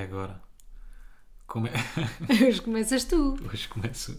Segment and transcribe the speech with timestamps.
[0.00, 0.40] É agora.
[1.46, 1.72] Como é?
[2.48, 3.36] Hoje começas tu.
[3.52, 4.18] Hoje começo.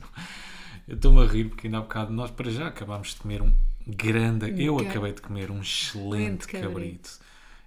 [0.87, 3.51] Eu estou-me a rir porque ainda há bocado nós para já acabámos de comer um
[3.87, 4.63] grande.
[4.63, 6.69] Eu acabei de comer um excelente cabrito.
[6.69, 7.19] cabrito.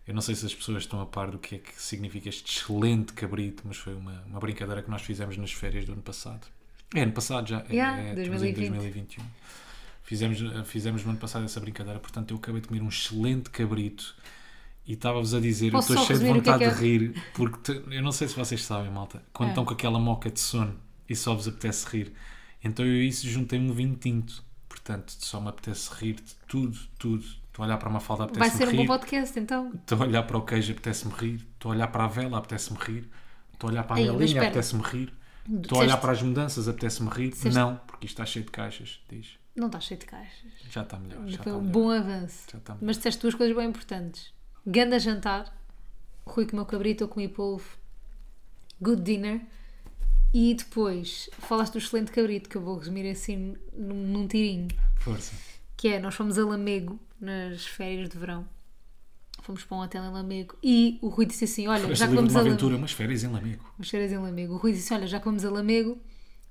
[0.06, 2.56] Eu não sei se as pessoas estão a par do que é que significa este
[2.60, 6.46] excelente cabrito, mas foi uma, uma brincadeira que nós fizemos nas férias do ano passado.
[6.94, 7.64] É ano passado já.
[7.68, 8.56] É- Yeah, é, em 2020.
[8.70, 9.24] 2021.
[10.04, 10.38] Fizemos,
[10.68, 14.14] fizemos no ano passado essa brincadeira, portanto eu acabei de comer um excelente cabrito
[14.86, 16.74] e estava-vos a dizer, Posso eu estou cheio de que é vontade que é?
[16.74, 19.52] de rir, porque eu não sei se vocês sabem, malta, quando É.
[19.52, 22.12] estão com aquela moca de sono e só vos apetece rir,
[22.62, 27.24] então eu isso juntei-me um vinho tinto, portanto só me apetece rir de tudo, tudo.
[27.54, 28.88] Estou a olhar para uma falda, Vai apetece-me ser um bom rir.
[28.88, 29.72] podcast então.
[29.74, 31.46] Estou a olhar para o queijo, apetece-me rir.
[31.54, 33.08] Estou a olhar para a vela, apetece-me rir.
[33.52, 35.12] Estou a olhar para a galinha, apetece-me rir.
[35.62, 37.28] Estou a olhar para as mudanças, apetece-me rir.
[37.30, 38.98] Disseste- Não, porque isto está cheio de caixas.
[39.08, 39.28] Diz.
[39.54, 40.50] Não está cheio de caixas.
[40.68, 41.20] Já está melhor.
[41.28, 42.42] Já Foi está um bom avanço.
[42.50, 42.86] Já está melhor.
[42.86, 44.33] Mas disseste duas coisas bem importantes.
[44.66, 45.54] Ganda jantar.
[46.26, 47.76] Rui comeu cabrito, eu comi polvo.
[48.80, 49.40] Good dinner.
[50.32, 54.68] E depois falaste do excelente cabrito, que eu vou resumir assim num, num tirinho.
[54.96, 55.32] Força.
[55.76, 58.46] Que é, nós fomos a Lamego nas férias de verão.
[59.42, 60.56] Fomos para um hotel em Lamego.
[60.62, 62.66] E o Rui disse assim, olha, já que vamos a Lamego...
[62.76, 63.64] umas férias em Lamego.
[63.78, 64.54] Umas férias em Lamego.
[64.54, 66.00] O Rui disse: Olha, já que vamos a Lamego,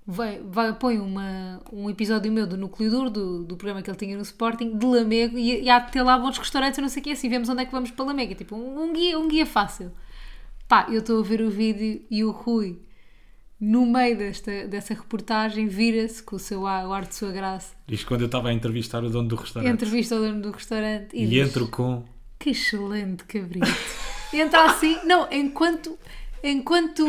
[0.06, 3.98] vai, vai, põe uma, um episódio meu do Núcleo Duro, do, do programa que ele
[3.98, 6.90] tinha no Sporting, de Lamego, e, e há de ter lá bons restaurantes, eu não
[6.90, 8.32] sei o que assim, vemos onde é que vamos para Lamego.
[8.32, 9.92] É tipo um, um guia, um guia fácil.
[10.68, 12.80] Pá, eu estou a ver o vídeo e o Rui,
[13.60, 17.74] no meio desta, dessa reportagem, vira-se com o seu ar, o ar de sua graça,
[17.88, 19.74] Isto quando eu estava a entrevistar o dono do restaurante.
[19.74, 22.04] entrevista ao dono do restaurante e, E diz, entro com.
[22.40, 23.68] Que excelente cabrito.
[24.34, 25.98] Entra assim, não, enquanto.
[26.44, 27.06] Enquanto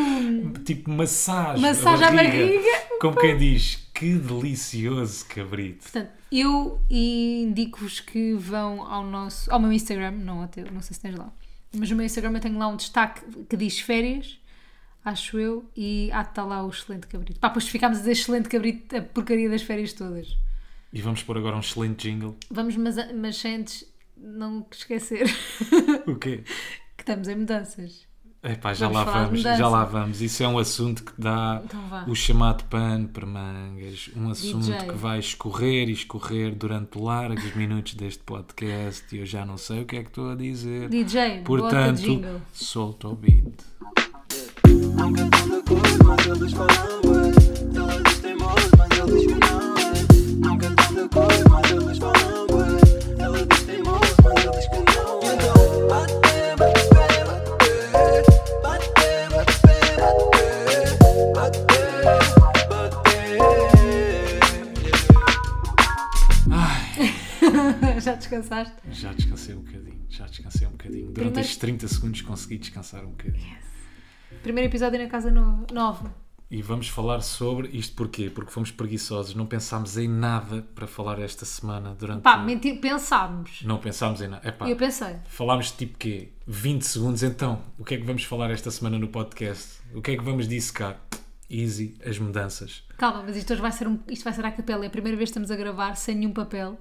[0.63, 1.61] Tipo, massagem.
[1.61, 2.69] Massagem à barriga.
[3.01, 5.83] Como quem diz, que delicioso cabrito.
[5.83, 10.93] Portanto, eu indico-vos que vão ao nosso, ao meu Instagram, não ao teu, não sei
[10.93, 11.31] se tens lá,
[11.73, 14.39] mas no meu Instagram eu tenho lá um destaque que diz férias,
[15.03, 17.39] acho eu, e há de estar lá o excelente cabrito.
[17.39, 20.37] Pá, depois ficámos a dizer excelente cabrito, a porcaria das férias todas.
[20.91, 22.35] E vamos pôr agora um excelente jingle.
[22.49, 23.85] Vamos, mas, mas antes
[24.17, 25.25] não esquecer
[26.07, 26.43] O quê?
[26.95, 28.07] que estamos em mudanças.
[28.47, 30.21] Epá, já Vamos lá vamos, já lá vamos.
[30.21, 34.11] Isso é um assunto que dá Então o chamado pano para mangas.
[34.15, 34.87] Um assunto DJ.
[34.87, 39.81] que vai escorrer e escorrer durante largos minutos deste podcast e eu já não sei
[39.81, 40.89] o que é que estou a dizer.
[40.89, 42.23] DJ, Portanto,
[42.53, 43.55] solta o beat.
[44.93, 46.27] Não cantando cor, mas
[51.71, 52.44] eles falam
[68.39, 68.75] descansaste?
[68.91, 71.01] Já descansei um bocadinho, já descansei um bocadinho.
[71.05, 73.55] Durante Primeiro- estes 30 segundos consegui descansar um bocadinho.
[74.43, 76.13] Primeiro episódio na casa no- nova.
[76.51, 78.29] E vamos falar sobre isto porquê?
[78.29, 82.21] Porque fomos preguiçosos, não pensámos em nada para falar esta semana durante.
[82.21, 83.63] Pá, mentir, pensámos.
[83.63, 84.47] Não pensámos em nada.
[84.47, 85.15] Epá, Eu pensei.
[85.27, 86.29] Falámos de tipo quê?
[86.45, 87.61] 20 segundos então.
[87.79, 89.79] O que é que vamos falar esta semana no podcast?
[89.93, 91.01] O que é que vamos dissecar?
[91.49, 92.83] Easy, as mudanças.
[92.97, 94.83] Calma, mas isto hoje vai ser, um, isto vai ser à capela.
[94.83, 96.77] É a primeira vez que estamos a gravar sem nenhum papel.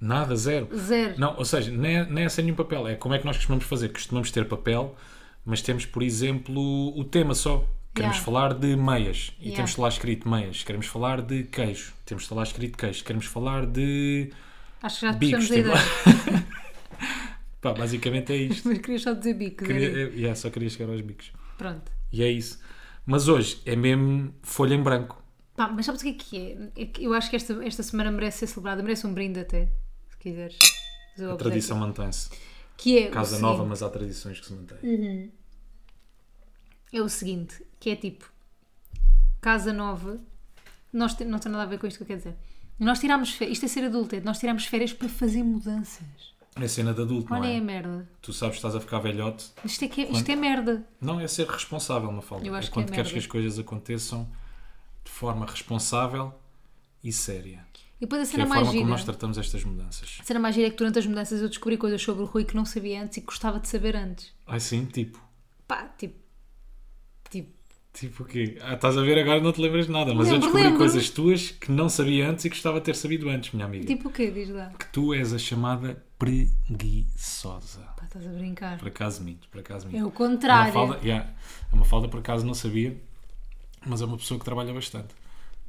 [0.00, 0.68] Nada, zero.
[0.76, 1.14] Zero.
[1.18, 2.88] Não, ou seja, nem é, nem é sem nenhum papel.
[2.88, 3.90] É como é que nós costumamos fazer.
[3.90, 4.96] Costumamos ter papel,
[5.44, 7.66] mas temos, por exemplo, o tema só.
[7.92, 8.24] Queremos Yeah.
[8.24, 9.56] falar de meias e Yeah.
[9.56, 10.62] temos lá escrito meias.
[10.62, 11.92] Queremos falar de queijo.
[12.06, 13.02] Temos lá escrito queijo.
[13.04, 14.30] Queremos falar de
[14.80, 15.48] Acho que já bicos.
[15.48, 15.74] tipo- ideia.
[17.60, 18.68] Pá, basicamente é isto.
[18.68, 19.64] Mas queria só dizer bico.
[19.64, 21.32] Queria, eu- yeah, só queria chegar aos bicos.
[21.58, 21.90] Pronto.
[22.12, 22.58] E é isso.
[23.04, 25.22] Mas hoje é mesmo folha em branco.
[25.56, 26.82] Pá, mas sabes o que é que é?
[26.84, 28.82] É Eu acho que esta, esta semana merece ser celebrada.
[28.82, 29.68] Merece um brinde até,
[30.20, 30.56] quiseres.
[31.14, 32.30] fazer o A tradição mantém-se.
[32.76, 35.32] Que é Casa seguinte- nova, mas há tradições que se mantêm.
[36.92, 38.30] É o seguinte, que é tipo...
[39.40, 40.18] Casa nova...
[40.92, 42.34] Nós não tem nada a ver com isto que eu quero dizer.
[42.78, 43.52] Nós tirámos férias...
[43.56, 44.16] Isto é ser adulto.
[44.16, 46.04] é Nós tirámos férias para fazer mudanças.
[46.56, 47.58] É cena de adulto, Olha não é?
[47.58, 48.08] a merda.
[48.20, 49.46] Tu sabes que estás a ficar velhote.
[49.64, 50.84] Isto é, que é- isto é merda.
[51.00, 52.44] Não, é ser responsável, Mafalda.
[52.44, 53.12] Eu acho é que é quando queres merda.
[53.12, 54.28] que as coisas aconteçam
[55.04, 56.34] de forma responsável
[57.04, 57.64] e séria.
[58.00, 58.90] E depois a Que é cena a mais forma como gira...
[58.90, 60.16] nós tratamos estas mudanças.
[60.20, 62.44] A cena mais gira é que durante as mudanças eu descobri coisas sobre o Rui
[62.44, 64.32] que não sabia antes e que gostava de saber antes.
[64.46, 65.20] Ai sim, tipo.
[65.68, 66.18] Pá, tipo.
[67.28, 67.50] Tipo.
[67.92, 68.56] Tipo o quê?
[68.62, 70.78] Ah, estás a ver agora não te lembras de nada, mas eu Lembro, descobri lembro.
[70.78, 73.84] coisas tuas que não sabia antes e que gostava de ter sabido antes, minha amiga.
[73.84, 74.30] Tipo o quê?
[74.30, 74.72] Diz lá.
[74.78, 77.80] Que tu és a chamada preguiçosa.
[77.96, 78.78] Pá, estás a brincar.
[78.78, 79.98] Por acaso minto, por acaso minto.
[79.98, 80.72] É o A contrário.
[80.72, 81.30] Mafalda, yeah,
[81.72, 82.96] a Mafalda por acaso não sabia,
[83.84, 85.08] mas é uma pessoa que trabalha bastante.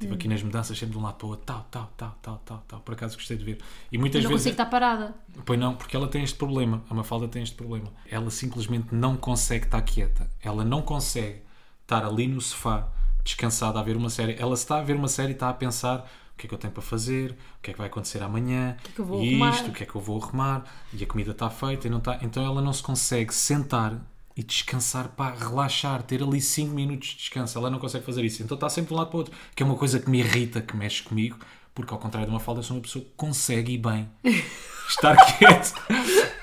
[0.02, 2.42] Tipo aqui nas mudanças, sempre de um lado para o outro, tal, tal, tal, tal,
[2.44, 2.80] tal, tal.
[2.80, 3.58] Por acaso gostei de ver.
[3.90, 4.44] E muitas Eu não vezes.
[4.46, 5.14] consigo estar parada.
[5.44, 6.82] Pois não, porque ela tem este problema.
[6.90, 7.88] A Mafalda tem este problema.
[8.10, 10.28] Ela simplesmente não consegue estar quieta.
[10.42, 11.42] Ela não consegue
[11.82, 12.88] estar ali no sofá,
[13.24, 14.36] descansada, a ver uma série.
[14.38, 16.00] Ela está a ver uma série e está a pensar
[16.34, 18.76] o que é que eu tenho para fazer, o que é que vai acontecer amanhã,
[18.82, 19.50] que é que eu vou e arrumar?
[19.50, 21.98] isto, o que é que eu vou arrumar, e a comida está feita e não
[21.98, 22.18] está.
[22.22, 24.00] Então ela não se consegue sentar
[24.36, 27.58] e descansar para relaxar, ter ali 5 minutos de descanso.
[27.58, 28.42] Ela não consegue fazer isso.
[28.42, 29.34] Então está sempre de um lado para o outro.
[29.54, 31.38] Que é uma coisa que me irrita, que mexe comigo,
[31.74, 34.08] porque ao contrário de uma falda, eu sou uma pessoa que consegue ir bem.
[34.88, 35.72] Estar quieto.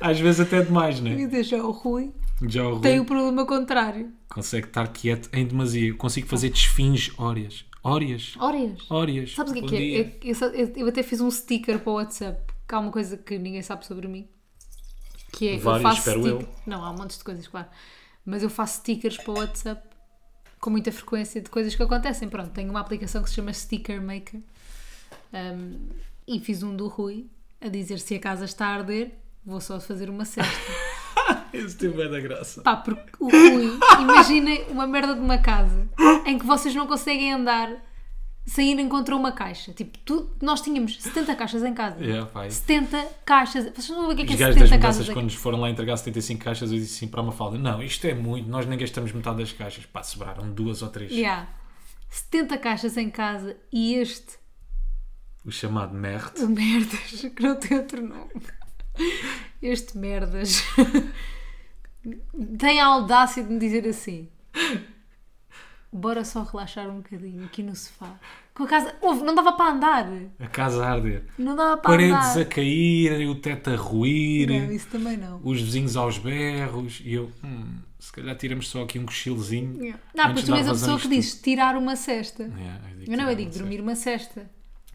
[0.02, 1.12] Às vezes até demais, né?
[1.20, 2.12] E deixa o Rui.
[2.48, 4.12] Já o Rui Tem o problema contrário.
[4.30, 5.94] consegue estar quieto em demasia.
[5.94, 7.66] Consigo fazer desfins hóreas.
[7.84, 8.34] Hóreas.
[8.40, 8.90] Hóreas.
[8.90, 9.34] Hóreas.
[9.36, 10.30] Sabes o que é que é?
[10.30, 13.38] É eu- eu até fiz um sticker para o WhatsApp, que há uma coisa que
[13.38, 14.28] ninguém sabe sobre mim.
[15.32, 16.50] Que é, Várias, eu faço espero stick- eu.
[16.66, 17.68] Não, há um monte de coisas, claro.
[18.26, 19.82] Mas eu faço stickers para o WhatsApp
[20.60, 22.28] com muita frequência de coisas que acontecem.
[22.30, 24.42] Pronto, tenho uma aplicação que se chama Sticker Maker.
[25.34, 25.90] Um,
[26.28, 27.28] e fiz um do Rui
[27.62, 29.12] a dizer se a casa está a arder,
[29.46, 30.52] vou só fazer uma cesta.
[31.54, 32.62] Esse teve é da graça.
[32.62, 35.88] Pá, porque o Rui, imaginem uma merda de uma casa
[36.26, 37.70] em que vocês não conseguem andar
[38.50, 39.72] sem ir encontrar uma caixa.
[39.74, 42.04] Tipo, tu, nós tínhamos 70 caixas em casa.
[42.04, 42.50] Yeah, pai.
[42.50, 43.66] 70 caixas.
[43.66, 45.14] Vocês não sabem o que é, que é gajos das 70 mudanças, caixas?
[45.14, 48.06] quando nos foram lá entregar 75 caixas, eu disse assim para uma falda: Não, isto
[48.08, 49.86] é muito, nós nem gastamos metade das caixas.
[49.86, 51.12] Pá, sobraram duas ou três.
[51.12, 51.48] Yeah.
[52.10, 54.40] 70 caixas em casa e este,
[55.46, 56.42] O chamado merde.
[56.42, 58.32] o merdas, que não tem outro nome.
[59.62, 60.64] Este merdas
[62.58, 64.28] tem a audácia de me dizer assim:
[65.92, 68.14] Bora só relaxar um bocadinho aqui no sofá.
[68.54, 70.08] Com a casa, ouve, não dava para andar.
[70.40, 71.24] A casa a arder.
[71.38, 72.42] Não dava para Paredes andar.
[72.42, 74.50] a cair, o teto a ruir.
[74.50, 75.42] Não, isso também não.
[75.44, 79.96] os vizinhos aos berros e eu, hum, se calhar tiramos só aqui um cochilozinho.
[80.14, 82.44] Não, antes porque tu és a pessoa que diz tirar uma cesta.
[82.44, 84.48] Yeah, eu não, eu tirar digo dormir uma cesta.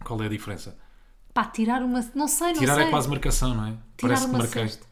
[0.05, 0.79] Qual é a diferença?
[1.33, 2.09] Pá, tirar uma.
[2.15, 2.85] Não sei, não Tirar sei.
[2.85, 3.71] é quase marcação, não é?
[3.97, 4.69] Tirar Parece que marquei.
[4.69, 4.87] cesta.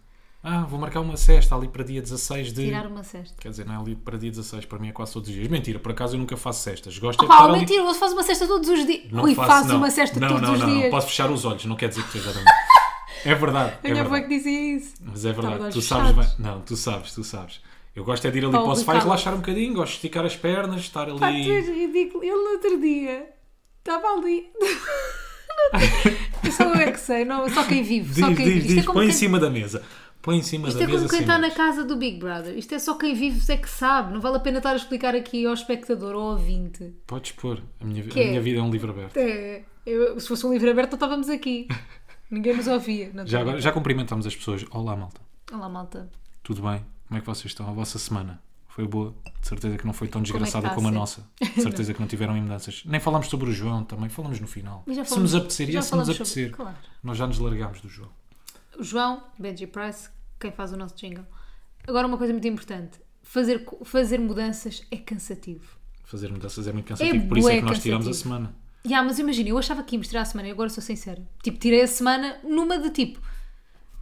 [0.45, 2.65] Ah, vou marcar uma cesta ali para dia 16 de.
[2.65, 3.35] Tirar uma cesta.
[3.41, 5.47] Quer dizer, não é ali para dia 16, para mim é quase todos os dias.
[5.49, 6.99] Mentira, por acaso eu nunca faço cestas.
[6.99, 7.61] Gosto é de Pá, estar ali.
[7.61, 9.05] mentira, você faz uma cesta todos os dias.
[9.13, 9.77] Não Rui, faço, faço não.
[9.77, 10.83] uma cesta não, todos não, os não, dias.
[10.85, 12.41] Não, posso fechar os olhos, não quer dizer que esteja
[13.25, 13.75] É verdade.
[13.85, 14.29] A É minha avó é verdade.
[14.29, 14.95] que dizia isso.
[15.01, 16.29] Mas é verdade, Estava tu sabes bem.
[16.45, 17.61] Não, tu sabes, tu sabes.
[17.95, 19.37] Eu gosto é de ir ali Pá, para o o sofá e Ricardo- relaxar um
[19.37, 21.21] bocadinho, gosto de esticar as pernas, estar ali.
[21.21, 22.25] Pá, tu és ridículo.
[22.25, 23.27] Ele no outro dia
[23.79, 24.51] estava ali.
[26.51, 28.19] Só eu é que sei, não, só quem vive.
[28.21, 28.73] Só Diz, quem diz, vive.
[28.73, 29.83] É diz, como põe em quem- cima da mesa.
[30.23, 30.99] Põe em cima Isto da é mesa.
[31.01, 32.57] como quem está na casa do Big Brother.
[32.57, 34.13] Isto é só quem vive é que sabe.
[34.15, 36.95] Não vale a pena estar a explicar aqui ao espectador ou ao ouvinte.
[37.07, 37.61] Podes pôr.
[37.81, 38.29] A minha, a Que é?
[38.29, 39.17] minha vida é um livro aberto.
[39.17, 41.67] É, eu- se fosse um livro aberto, não estávamos aqui.
[42.31, 43.11] Ninguém nos ouvia.
[43.13, 44.65] Não Já, agora, já cumprimentamos as pessoas.
[44.71, 45.21] Olá, malta.
[45.53, 46.09] Olá, malta.
[46.43, 46.85] Tudo bem?
[47.09, 47.69] Como é que vocês estão?
[47.69, 49.15] A vossa semana foi boa?
[49.41, 50.99] De certeza que não foi tão é que desgraçada está a como a ser?
[50.99, 51.27] nossa.
[51.41, 52.83] De certeza que não tiveram mudanças.
[52.87, 54.09] Nem falámos sobre o João também.
[54.09, 54.85] Falamos no final.
[54.87, 56.51] Já se falamos- nos apetecer, já é se nos falamos sobre- apetecer.
[56.53, 56.77] Claro.
[57.03, 58.09] Nós já nos largámos do João.
[58.81, 60.09] João, Benji Price,
[60.41, 61.25] quem faz o nosso jingle.
[61.87, 65.77] Agora, uma coisa muito importante: fazer, fazer mudanças é cansativo.
[66.05, 67.29] Fazer mudanças é muito cansativo.
[67.29, 68.55] Por isso é que nós tiramos a semana.
[68.87, 71.23] Ya, mas imagina, eu achava que íamos tirar a semana e agora sou sincera.
[71.43, 73.21] Tipo, tirei a semana numa de tipo.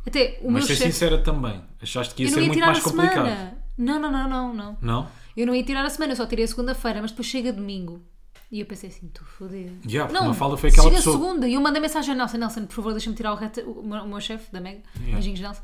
[0.06, 0.92] Até o Mas meu ser chefe.
[0.92, 1.62] sincera também.
[1.82, 3.14] Achaste que ia Eu ser ia muito tirar mais a complicado.
[3.26, 3.58] semana.
[3.76, 4.78] Não, não, não, não, não.
[4.80, 5.08] Não?
[5.36, 8.02] Eu não ia tirar a semana, eu só tirei a segunda-feira, mas depois chega domingo.
[8.52, 9.22] E eu pensei assim, tu.
[9.86, 12.16] Ya, porque não, uma falda foi aquela chega pessoa- segunda e eu mandei mensagem ao
[12.18, 15.12] Nelson, Nelson, por favor, deixa-me tirar o resto, o meu, chefe da Mega, Yeah.
[15.14, 15.62] beijinhos Nelson.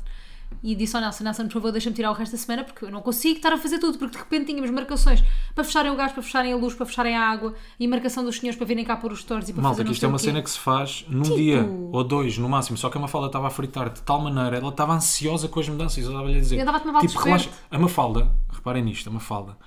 [0.63, 2.89] E disse ao Nelson, Nelson, por favor, deixa-me tirar o resto da semana porque eu
[2.89, 5.21] não consigo estar a fazer tudo, porque de repente tínhamos marcações
[5.53, 8.37] para fecharem o gás, para fecharem a luz, para fecharem a água e marcação dos
[8.37, 10.17] senhores para virem cá pôr os stores e para Malta, fazer que isto é uma
[10.17, 12.77] cena que se faz num Tipo- dia ou dois no máximo.
[12.77, 15.67] Só que a Mafalda estava a fritar de tal maneira, ela estava ansiosa com as
[15.67, 16.01] mudanças.
[16.01, 17.49] Eu estava-lhe a dizer: Eu andava a tomar tipo, relaxa.
[17.69, 19.57] A Mafalda, reparem nisto, a Mafalda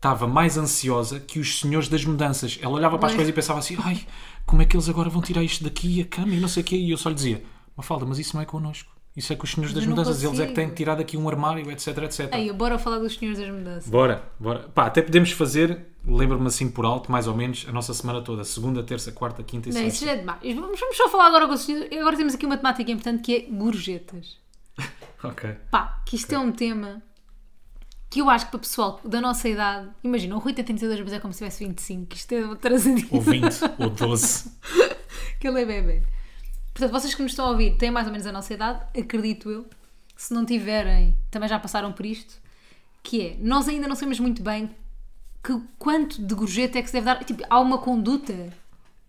[0.00, 2.58] estava mais ansiosa que os senhores das mudanças.
[2.62, 4.00] Ela olhava para as coisas e pensava assim: ai,
[4.46, 6.66] como é que eles agora vão tirar isto daqui, a cama e não sei o
[6.66, 6.76] quê.
[6.76, 7.44] E eu só lhe dizia:
[7.76, 8.90] Mafalda, mas isso não é connosco.
[9.14, 10.22] Isso é com os senhores das mudanças.
[10.22, 10.70] Eles é que têm consigo.
[10.70, 12.32] que tirar daqui um armário, etc, etc.
[12.32, 13.90] Ei, bora falar dos senhores das mudanças.
[13.90, 14.68] Bora, bora.
[14.68, 18.44] Pá, até podemos fazer, lembro-me assim por alto, mais ou menos, a nossa semana toda.
[18.44, 19.94] Segunda, terça, quarta, quinta e Não, sexta.
[19.96, 20.40] isso já é demais.
[20.42, 21.90] Vamos, vamos só falar agora com os senhores.
[21.98, 24.38] Agora temos aqui uma temática importante que é gorjetas.
[25.22, 25.54] Ok.
[25.70, 27.02] Pá, que isto é um tema
[28.10, 31.00] que eu acho que para o pessoal da nossa idade, imagina, o Rui tem 32,
[31.00, 33.46] mas é como se tivesse 25, isto é uma trazadinha, Ou 20,
[33.78, 34.50] ou 12.
[35.38, 36.02] que ele é bebê.
[36.74, 39.48] Portanto, vocês que nos estão a ouvir têm mais ou menos a nossa idade, acredito
[39.48, 39.64] eu.
[40.16, 42.34] Se não tiverem, também já passaram por isto.
[43.02, 44.70] Que é, nós ainda não sabemos muito bem
[45.42, 47.24] que quanto de gorjeta é que se deve dar.
[47.24, 48.52] Tipo, há uma conduta,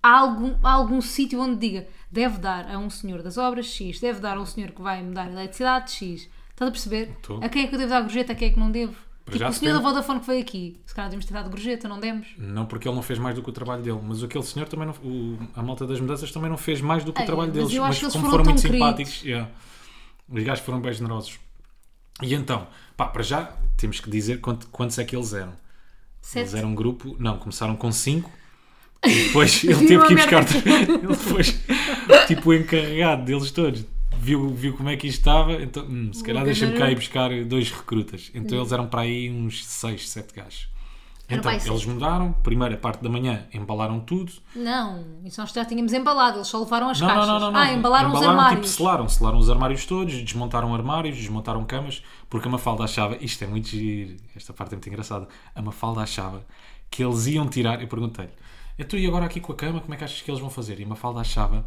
[0.02, 4.00] há algum, há algum sítio onde diga deve dar a um senhor das obras X,
[4.00, 6.30] deve dar a um senhor que vai mudar a eletricidade X.
[6.52, 7.10] Estás a perceber?
[7.18, 7.44] Estou.
[7.44, 8.94] A quem é que eu devo dar gorjeta, a quem é que não devo?
[9.26, 9.84] Tipo, já o senhor depende.
[9.84, 12.28] da Vodafone que veio aqui, se calhar devemos ter dado gorjeta, não demos?
[12.38, 14.88] Não porque ele não fez mais do que o trabalho dele, mas aquele senhor também
[14.88, 17.50] não, o- a malta das mudanças também não fez mais do que o Ei, trabalho
[17.54, 17.74] mas deles.
[17.74, 19.50] eu acho que eles como foram foram muito tão simpáticos, yeah,
[20.28, 21.40] os gajos foram bem generosos.
[22.22, 22.68] E então,
[22.98, 25.54] pá, para já temos que dizer quant- quantos é que eles eram.
[26.22, 26.42] Sete.
[26.44, 28.30] Eles eram um grupo, não, começaram com 5
[29.06, 30.64] e depois ele teve que ir merda buscar.
[30.90, 31.60] Ele depois,
[32.28, 33.86] tipo, o encarregado deles todos,
[34.22, 37.30] viu, viu como é que isto estava, então, hum, se calhar deixa-me cá ir buscar
[37.46, 38.32] dois recrutas.
[38.34, 40.70] Então eles eram para aí uns 6, 7 gajos.
[41.34, 44.34] Então, eles mudaram, primeira parte da manhã embalaram tudo.
[44.54, 47.28] Não, isso nós já tínhamos embalado, eles só levaram as Não, caixas.
[47.28, 47.60] não, não, não.
[47.60, 48.66] Ah, embalaram, os armários.
[48.66, 53.42] Tipo, selaram, selaram os armários todos, desmontaram armários, desmontaram camas, porque a Mafalda achava, isto
[53.46, 55.26] é muito giro, esta parte é muito engraçada,
[55.56, 56.46] a Mafalda achava
[56.90, 58.34] que eles iam tirar, eu perguntei-lhe,
[58.78, 60.82] então e agora aqui com a cama, como é que achas que eles vão fazer?
[60.82, 61.66] E a Mafalda achava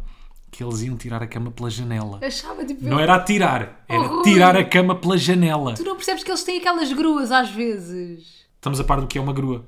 [0.55, 2.19] que eles iam tirar a cama pela janela.
[2.23, 2.85] Achava tipo.
[2.85, 5.73] Não era atirar, era tirar a cama pela janela.
[5.73, 8.45] Tu não percebes que eles têm aquelas gruas às vezes.
[8.55, 9.67] Estamos a par do que é uma grua.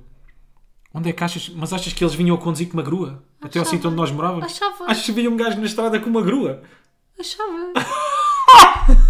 [0.94, 1.50] Onde é que achas?
[1.50, 3.22] Mas achas que eles vinham a conduzir com uma grua?
[3.42, 3.76] Até ao Achava.
[3.76, 4.46] sítio onde nós morávamos?
[4.46, 4.86] Achava.
[4.86, 6.64] Achas que havia um gajo na estrada com uma grua?
[7.20, 7.74] Achava.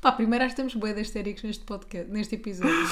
[0.00, 2.88] Pá, primeiro acho que estamos bué de histéricos neste podcast, neste episódio.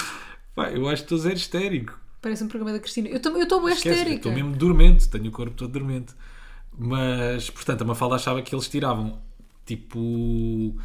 [0.54, 1.98] Pá, eu acho que estou zero histérico.
[2.20, 3.08] Parece um programa da Cristina.
[3.08, 4.10] Eu estou eu histérica.
[4.16, 6.14] estou mesmo dormente, tenho o corpo todo dormente.
[6.76, 9.18] Mas, portanto, a Mafalda achava que eles tiravam,
[9.66, 10.76] tipo,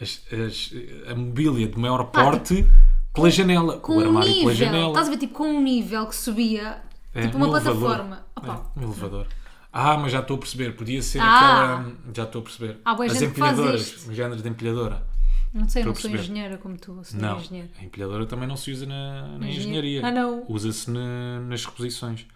[0.00, 0.72] as- as-
[1.10, 2.66] a mobília de maior porte
[3.12, 3.78] pela janela.
[3.78, 4.42] Com o um armário nível.
[4.44, 4.88] pela janela.
[4.88, 6.78] Estás a ver, tipo, com um nível que subia.
[7.14, 8.24] É, tipo um uma plataforma.
[8.42, 9.26] É, um elevador.
[9.72, 10.72] Ah, mas já estou a perceber.
[10.76, 11.74] Podia ser Ah.
[11.78, 11.92] aquela.
[12.14, 12.78] Já estou a perceber.
[12.84, 14.06] Boa As empilhadoras.
[14.06, 15.02] Os géneros de empilhadora.
[15.52, 16.22] Não sei, eu não sou perceber.
[16.32, 16.98] engenheira como tu.
[17.04, 17.68] Sou Não, engenheira.
[17.78, 20.00] a empilhadora também não se usa na, na Engenharia.
[20.00, 20.06] engenharia.
[20.06, 20.44] Ah, não.
[20.48, 22.26] Usa-se na- nas reposições.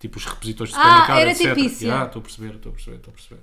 [0.00, 1.56] Tipo os repositores de Ah, supermercado, era etc.
[1.58, 3.40] isso, Ah, estou a perceber, estou a perceber, estou a perceber.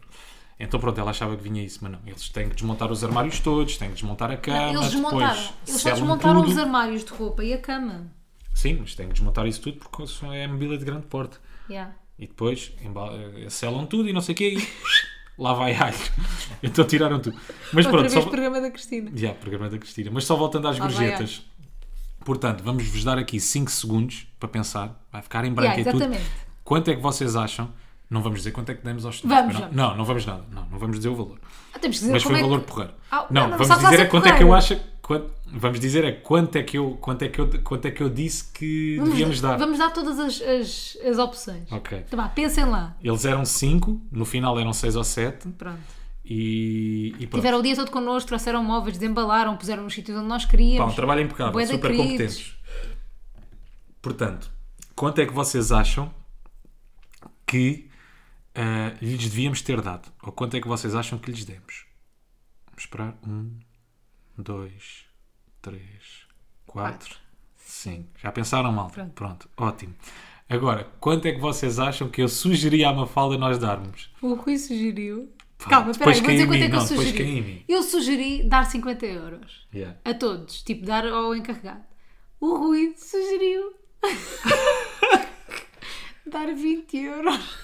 [0.60, 2.00] Então pronto, ela achava que vinha isso, mas não.
[2.06, 5.42] Eles têm que desmontar os armários todos, têm que desmontar a cama, Eles desmontaram.
[5.68, 6.52] Eles só desmontaram tudo.
[6.52, 8.12] os armários de roupa e a cama.
[8.54, 11.40] Sim, mas têm que desmontar isso tudo porque é mobília de grande porte.
[11.70, 11.96] Yeah.
[12.20, 14.58] E depois embala- eh, selam tudo e não sei o quê e
[15.38, 15.96] lá vai alho.
[16.64, 17.36] Então tiraram tudo.
[17.74, 18.30] Mas Outra pronto, vez só...
[18.30, 19.10] programa da Cristina.
[19.16, 20.12] Já, programa da Cristina.
[20.14, 21.44] Mas só voltando às Lá gorjetas.
[22.24, 25.04] Portanto, vamos-vos dar aqui 5 segundos para pensar.
[25.12, 26.18] Vai ficar em branco Yeah, e tudo.
[26.64, 27.72] Quanto é que vocês acham?
[28.12, 29.42] Não vamos dizer quanto é que demos aos estudantes.
[29.42, 29.62] Vamos, não.
[29.62, 29.76] vamos.
[29.76, 30.44] não, não vamos nada.
[30.52, 31.40] Não, não vamos dizer o valor.
[31.74, 32.68] Ah, temos que dizer Mas foi é o valor que...
[32.68, 32.94] porreiro.
[33.10, 34.80] Ah, não, não, não vamos dizer é quanto é que eu acho.
[35.20, 38.02] Quanto- vamos dizer é quanto é que eu, quanto é que eu, quanto é que
[38.02, 39.58] eu disse que Vamos, devíamos dar.
[39.58, 41.72] Vamos dar todas as, as, as opções.
[41.72, 42.04] Ok.
[42.08, 42.96] Então vá, pensem lá.
[43.04, 45.80] Eles eram 5, no final eram 6 ou 7 Pronto.
[46.26, 47.36] e, e pronto.
[47.42, 50.86] Tiveram o dia todo connosco, trouxeram móveis, desembalaram, puseram nos sítios onde nós queríamos.
[50.86, 52.12] Pá, um trabalho impecável, de super queridos.
[52.12, 52.56] competentes.
[54.02, 54.52] Portanto,
[54.96, 56.12] quanto é que vocês acham
[57.46, 57.90] que
[58.56, 60.12] ah, lhes devíamos ter dado?
[60.24, 61.86] Ou quanto é que vocês acham que lhes demos?
[62.68, 63.18] Vamos esperar.
[63.28, 63.52] Um,
[64.38, 65.06] dois,
[65.62, 66.26] três,
[66.66, 67.16] quatro,
[67.58, 68.10] cinco.
[68.18, 68.90] Já pensaram mal?
[68.90, 69.12] Pronto.
[69.14, 69.94] Pronto, ótimo.
[70.50, 74.10] Agora, quanto é que vocês acham que eu sugeri à Mafalda nós darmos?
[74.22, 75.32] O Rui sugeriu.
[75.58, 77.66] Pá, Calma, espera depois aí, vou dizer quanto é que eu sugeri.
[77.70, 79.68] Eu sugeri dar 50 euros.
[79.74, 79.98] Yeah.
[80.04, 80.62] A todos.
[80.64, 81.84] Tipo, dar ao encarregado.
[82.40, 83.74] O Rui sugeriu
[86.26, 87.56] dar 20 euros.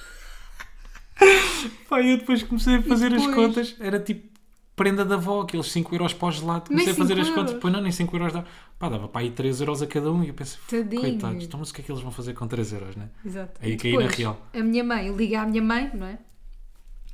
[1.89, 3.35] Pá, eu depois comecei a fazer as depois?
[3.35, 4.36] contas, era tipo
[4.77, 6.67] prenda da avó, aqueles 5 euros para o gelado.
[6.69, 8.45] Comecei a fazer 5 as contas, depois não, nem 5 euros dava.
[8.79, 11.01] Pá, dava para aí 3 euros a cada um e eu pensei, Tadinhos.
[11.03, 13.09] coitados, então mas o que é que eles vão fazer com 3 euros, né?
[13.25, 13.59] Exato.
[13.61, 14.39] Aí caí na real.
[14.53, 16.19] A minha mãe liga à minha mãe, não é?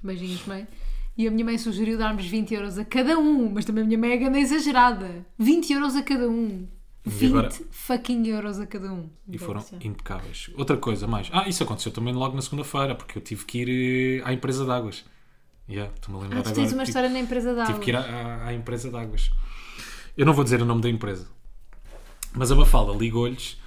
[0.04, 0.68] Beijinhos, mãe.
[1.18, 3.98] E a minha mãe sugeriu darmos 20 euros a cada um, mas também a minha
[3.98, 5.26] mãe é grande exagerada.
[5.40, 6.68] 20 euros a cada um.
[7.06, 9.10] E 20 agora- fucking euros a cada um.
[9.30, 10.50] E foram impecáveis.
[10.58, 11.30] Outra coisa mais.
[11.32, 14.66] Ah, isso aconteceu também logo na segunda-feira, porque eu tive que ir eh, à empresa
[14.66, 15.06] de águas.
[15.70, 16.56] Yeah, estou-me a lembrar Ah, tu agora.
[16.62, 18.96] tens uma Tive- história na empresa da Tive que ir à, à- à empresa de
[18.98, 19.32] águas.
[20.18, 21.28] Eu não vou dizer o nome da empresa.
[22.34, 23.58] Mas a Mafalda ligou-lhes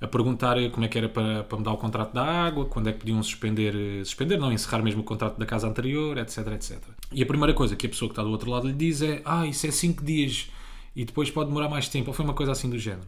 [0.00, 2.92] a perguntar como é que era para, para mudar o contrato da água, quando é
[2.92, 3.72] que podiam suspender,
[4.04, 6.78] suspender, não, encerrar mesmo o contrato da casa anterior, etc, etc.
[7.12, 9.22] E a primeira coisa que a pessoa que está do outro lado lhe diz é
[9.24, 10.50] ah, isso é 5 dias
[10.96, 13.06] e depois pode demorar mais tempo, ou foi uma coisa assim do género.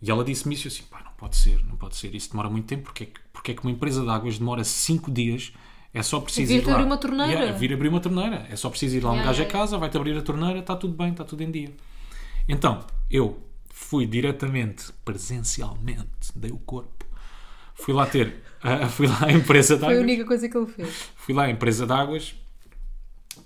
[0.00, 2.30] E ela disse-me isso e eu assim, pá, não pode ser, não pode ser, isso
[2.30, 5.10] demora muito tempo, porque é que, porque é que uma empresa de águas demora 5
[5.10, 5.52] dias,
[5.94, 6.72] é só preciso Vir-te ir lá.
[6.74, 7.32] abrir uma torneira.
[7.32, 9.58] Yeah, vir abrir uma torneira, é só preciso ir lá um Yeah, gajo a yeah.
[9.60, 11.74] casa, vai-te abrir a torneira, está tudo bem, está tudo em dia.
[12.48, 13.38] Então, eu
[13.70, 17.04] fui diretamente, presencialmente, dei o corpo,
[17.74, 20.66] fui lá ter, ah, fui lá à empresa de Foi a única coisa que ele
[20.66, 21.10] fez.
[21.16, 22.34] fui lá à empresa de águas,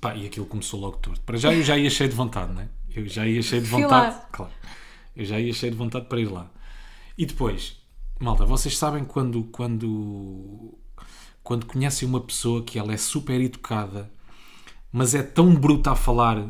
[0.01, 1.21] pá, e aquilo começou logo torto.
[1.23, 2.69] Para já eu já ia cheio de vontade, né?
[2.95, 4.53] Eu já ia cheio de vontade, claro.
[5.17, 6.51] Eu já ia cheio de vontade para ir lá.
[7.17, 7.77] E depois,
[8.21, 10.79] malta, vocês sabem quando quando
[11.43, 14.11] quando conhecem uma pessoa que ela é super educada,
[14.93, 16.49] mas é tão bruta a falar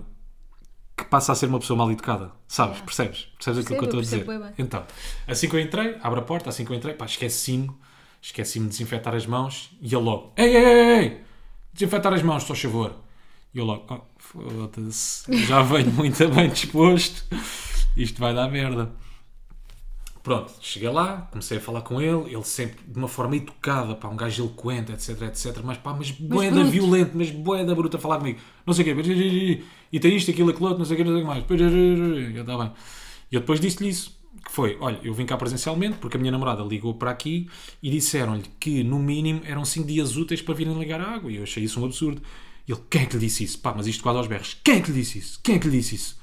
[0.96, 2.32] que passa a ser uma pessoa mal educada.
[2.46, 2.80] Sabes?
[2.80, 3.28] Percebes?
[3.36, 4.24] Percebes aquilo que eu estou a dizer?
[4.24, 4.52] bem.
[4.58, 4.84] Então,
[5.26, 7.70] assim que eu entrei, abro a porta, assim que eu entrei, pá, esqueci-me,
[8.20, 11.20] esqueci-me de desinfetar as mãos e ele logo, ei, ei, ei, ei,
[11.72, 12.94] desinfetar as mãos, só favor.
[13.54, 17.24] E eu logo, oh, foda-se, já venho muito bem disposto,
[17.96, 18.92] isto vai dar merda.
[20.22, 24.08] Pronto, cheguei lá, comecei a falar com ele, ele sempre de uma forma educada, pá,
[24.08, 28.18] um gajo eloquente, etc, etc, mas pá, mas boeda violento, mas boeda bruta a falar
[28.18, 31.04] comigo, não sei o quê, e tem isto, aquilo, aquilo outro, não sei o quê,
[31.04, 32.72] não sei o que mais, eu, tá bem.
[33.32, 36.30] E eu depois disse-lhe isso, que foi, olha, eu vim cá presencialmente, porque a minha
[36.30, 37.48] namorada ligou para aqui
[37.82, 41.36] e disseram-lhe que, no mínimo, eram 5 dias úteis para virem ligar a água, e
[41.36, 42.22] eu achei isso um absurdo.
[42.68, 43.58] E ele, quem é que lhe disse isso?
[43.58, 45.40] Pá, mas isto quase aos berros, quem é que lhe disse isso?
[45.42, 46.21] Quem é que lhe disse isso?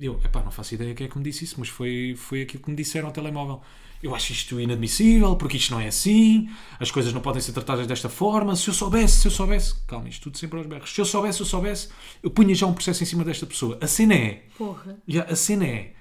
[0.00, 2.62] Eu, epá, não faço ideia quem é que me disse isso, mas foi, foi aquilo
[2.62, 3.60] que me disseram ao telemóvel.
[4.02, 7.86] Eu acho isto inadmissível, porque isto não é assim, as coisas não podem ser tratadas
[7.86, 8.56] desta forma.
[8.56, 10.92] Se eu soubesse, se eu soubesse, calma, isto tudo sempre aos berros.
[10.92, 11.88] Se eu soubesse, se eu soubesse,
[12.20, 13.78] eu punha já um processo em cima desta pessoa.
[13.80, 14.96] A cena é, Porra.
[15.06, 15.92] já, a cena é,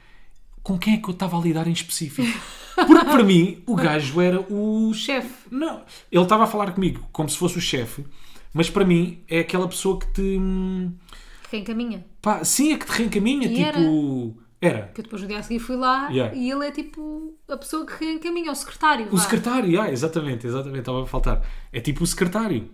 [0.63, 2.27] com quem é que eu estava a lidar em específico?
[2.75, 5.47] Porque para mim, o gajo era o Chefe.
[5.51, 8.03] Não, ele estava a falar comigo como se fosse o chefe,
[8.53, 10.39] mas para mim é aquela pessoa que te.
[11.51, 12.05] Reencaminha.
[12.21, 14.37] Pá, sim, é que te reencaminha, E tipo.
[14.61, 14.87] Era.
[14.93, 16.35] Que eu depois no dia a seguir fui lá Yeah.
[16.35, 19.07] e ele é tipo a pessoa que reencaminha, o secretário.
[19.07, 19.23] O vá.
[19.23, 21.41] secretário, ah, exatamente, exatamente, estava a faltar.
[21.73, 22.69] É tipo o secretário.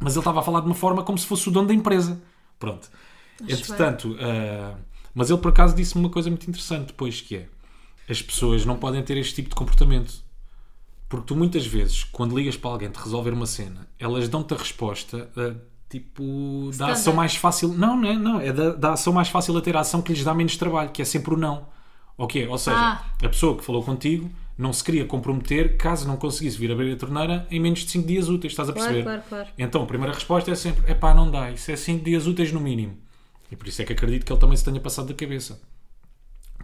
[0.00, 2.20] Mas ele estava a falar de uma forma como se fosse o dono da empresa.
[2.58, 2.90] Pronto.
[3.48, 4.76] Entretanto, ah,
[5.14, 7.48] mas ele por acaso disse-me uma coisa muito interessante depois, que é
[8.08, 10.22] as pessoas não podem ter este tipo de comportamento.
[11.08, 14.56] Porque tu muitas vezes, quando ligas para alguém te resolver uma cena, elas dão-te a
[14.56, 15.54] resposta ah,
[16.00, 17.68] tipo da ação mais fácil.
[17.68, 20.12] Não, não é, não, é da, da ação mais fácil a ter a ação que
[20.12, 21.66] lhes dá menos trabalho, que é sempre o não.
[22.16, 22.46] Ok?
[22.48, 23.02] Ou seja, Ah.
[23.22, 26.96] a pessoa que falou contigo não se queria comprometer caso não conseguisse vir abrir a
[26.96, 29.04] torneira em menos de 5 dias úteis, estás a Claro, perceber?
[29.04, 29.48] claro, claro.
[29.58, 32.52] Então a primeira resposta é sempre: é pá, não dá, isso é 5 dias úteis
[32.52, 32.96] no mínimo.
[33.50, 35.60] E por isso é que acredito que ele também se tenha passado da cabeça.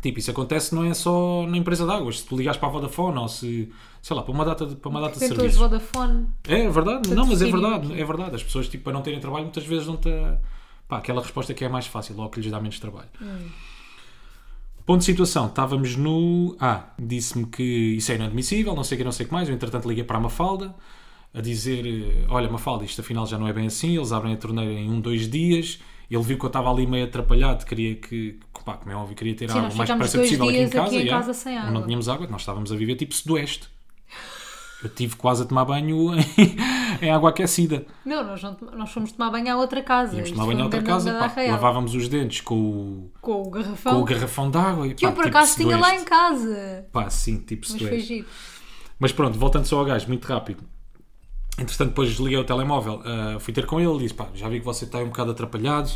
[0.01, 2.21] Tipo, isso acontece não é só na empresa de águas.
[2.21, 4.89] Se tu ligares para a Vodafone ou se, sei lá, para uma data de, para
[4.89, 5.57] uma data de serviços.
[5.61, 6.27] Vodafone.
[6.49, 8.37] É verdade, não, mas é verdade, é verdade.
[8.37, 10.39] As pessoas, tipo, para não terem trabalho, muitas vezes dão-te a-
[10.89, 13.09] pá, aquela resposta que é mais fácil, logo que lhes dá menos trabalho.
[14.87, 16.57] Ponto de situação, estávamos no.
[16.59, 19.49] Ah, disse-me que isso é inadmissível, não sei o que, não sei o que mais.
[19.49, 20.75] Eu, entretanto, liguei para a Mafalda
[21.33, 23.97] a dizer: eh, Olha, Mafalda, isto afinal já não é bem assim.
[23.97, 25.79] Eles abrem a torneira em um, dois dias.
[26.11, 29.35] Ele viu que eu estava ali meio atrapalhado, queria que, pá, como é óbvio, queria
[29.37, 30.87] ter Sim, água o mais depressa possível aqui em casa.
[30.87, 31.11] aqui em já.
[31.19, 31.83] casa sem Não água.
[31.83, 33.69] tínhamos água, nós estávamos a viver tipo sudoeste.
[34.83, 36.25] Eu tive quase a tomar banho em,
[37.07, 37.85] em água aquecida.
[38.05, 40.15] Não, nós, não, nós fomos tomar banho à outra casa.
[40.15, 43.43] Íamos Isto tomar banho a um outra casa, pá, lavávamos os dentes com o, Com
[43.43, 43.95] o garrafão.
[43.95, 44.87] com o garrafão de água.
[44.89, 46.87] E, Que eu pá, por tipo acaso tinha lá em casa.
[46.91, 48.27] Pá, sim, tipo Mas sudoeste.
[48.99, 50.65] Mas pronto, voltando só ao gajo, muito rápido.
[51.59, 54.61] Entretanto, depois desliguei o telemóvel, ah, fui ter com ele e disse: pá, já vi
[54.61, 55.91] que você está um bocado atrapalhado,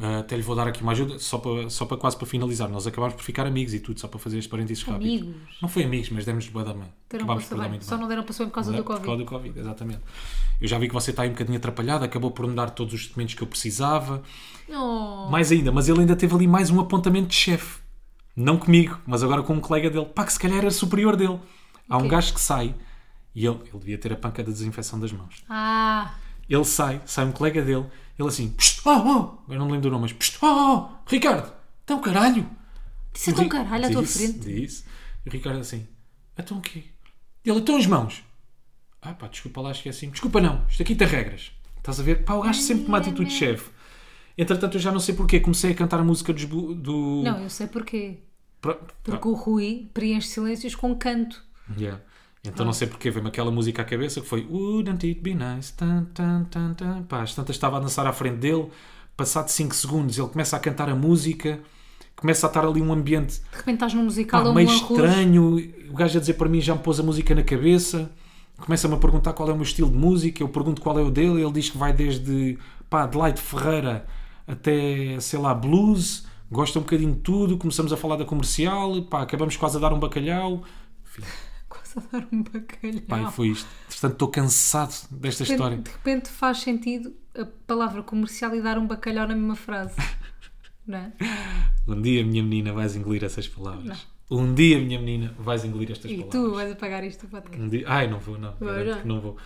[0.00, 2.68] ah, até lhe vou dar aqui uma ajuda, só para, só para quase para finalizar.
[2.68, 5.06] Nós acabámos por ficar amigos e tudo, só para fazer este parênteses rápido.
[5.06, 5.36] Amigos.
[5.62, 6.88] Não foi amigos, mas demos-lhe boa da mãe.
[7.12, 8.80] Acabámos por dar muito Só não deram para saber por causa Não é?
[8.82, 9.06] do Por Covid.
[9.06, 10.00] causa do Covid, exatamente.
[10.60, 12.92] Eu já vi que você está aí um bocadinho atrapalhado, acabou por me dar todos
[12.92, 14.22] os documentos que eu precisava.
[14.68, 17.80] Oh, Mais ainda, mas ele ainda teve ali mais um apontamento de chefe.
[18.36, 20.06] Não comigo, mas agora com um colega dele.
[20.06, 21.40] Pá, que se calhar era superior dele.
[21.88, 22.74] Há um gajo que sai
[23.40, 25.42] e ele, ele devia ter a panca da desinfecção das mãos.
[25.48, 26.14] Ah,
[26.48, 27.86] Ele sai, sai um colega dele,
[28.18, 30.88] ele assim, "Psst, oh, oh, agora não me lembro do nome, mas "Psst, oh, oh,
[31.06, 31.52] Ricardo,
[31.84, 32.48] então caralho.
[33.12, 34.38] disse E o então Ri- caralho à tua disse, frente.
[34.40, 34.84] Disse.
[35.24, 35.86] E o Ricardo assim,
[36.38, 36.84] então o quê?
[37.44, 38.24] Ele, então as mãos.
[39.02, 40.10] Ah pá, desculpa lá, esqueci-me.
[40.12, 41.52] Desculpa não, isto aqui tem regras.
[41.76, 42.24] Estás a ver?
[42.24, 43.70] Pá, o gajo sempre com uma atitude de chefe.
[44.36, 47.22] Entretanto, eu já não sei porquê, comecei a cantar a música dos bu- do...
[47.24, 48.18] Não, eu sei porquê.
[48.60, 51.42] Pro- Porque o Rui preenche silêncios com canto.
[51.76, 52.00] Yeah.
[52.48, 55.72] Então não sei porque veio-me aquela música à cabeça que foi Wouldn't it be nice?
[55.72, 57.02] Tan, tan, tan, tan.
[57.04, 58.68] Pá, às tantas estava a dançar à frente dele,
[59.16, 61.60] passado 5 segundos ele começa a cantar a música,
[62.16, 64.82] começa a estar ali um ambiente De repente estás num pá, musical ou meio arroz.
[64.82, 65.56] estranho,
[65.90, 68.10] o gajo a dizer para mim já me pôs a música na cabeça,
[68.56, 71.10] começa-me a perguntar qual é o meu estilo de música, eu pergunto qual é o
[71.10, 72.58] dele, ele diz que vai desde
[72.88, 74.06] pá, Adelaide Ferreira
[74.46, 79.22] até, sei lá, blues, gosta um bocadinho de tudo, começamos a falar da comercial, pá,
[79.22, 80.62] acabamos quase a dar um bacalhau.
[81.06, 81.22] Enfim,
[81.98, 83.28] a dar um bacalhau.
[83.28, 83.68] E foi isto.
[83.88, 85.76] Portanto, estou cansado desta de, repente, história.
[85.78, 89.94] de repente faz sentido a palavra comercial e dar um bacalhau na mesma frase.
[90.86, 91.12] Não é?
[91.86, 94.06] Um dia, minha menina, vais engolir essas palavras.
[94.30, 96.32] Um dia, minha menina, vais engolir estas E palavras.
[96.32, 97.62] tu vais apagar isto do podcast.
[97.62, 97.84] Um dia...
[97.86, 98.54] Ai, não vou, não.
[98.84, 99.00] Já.
[99.00, 99.36] que não vou.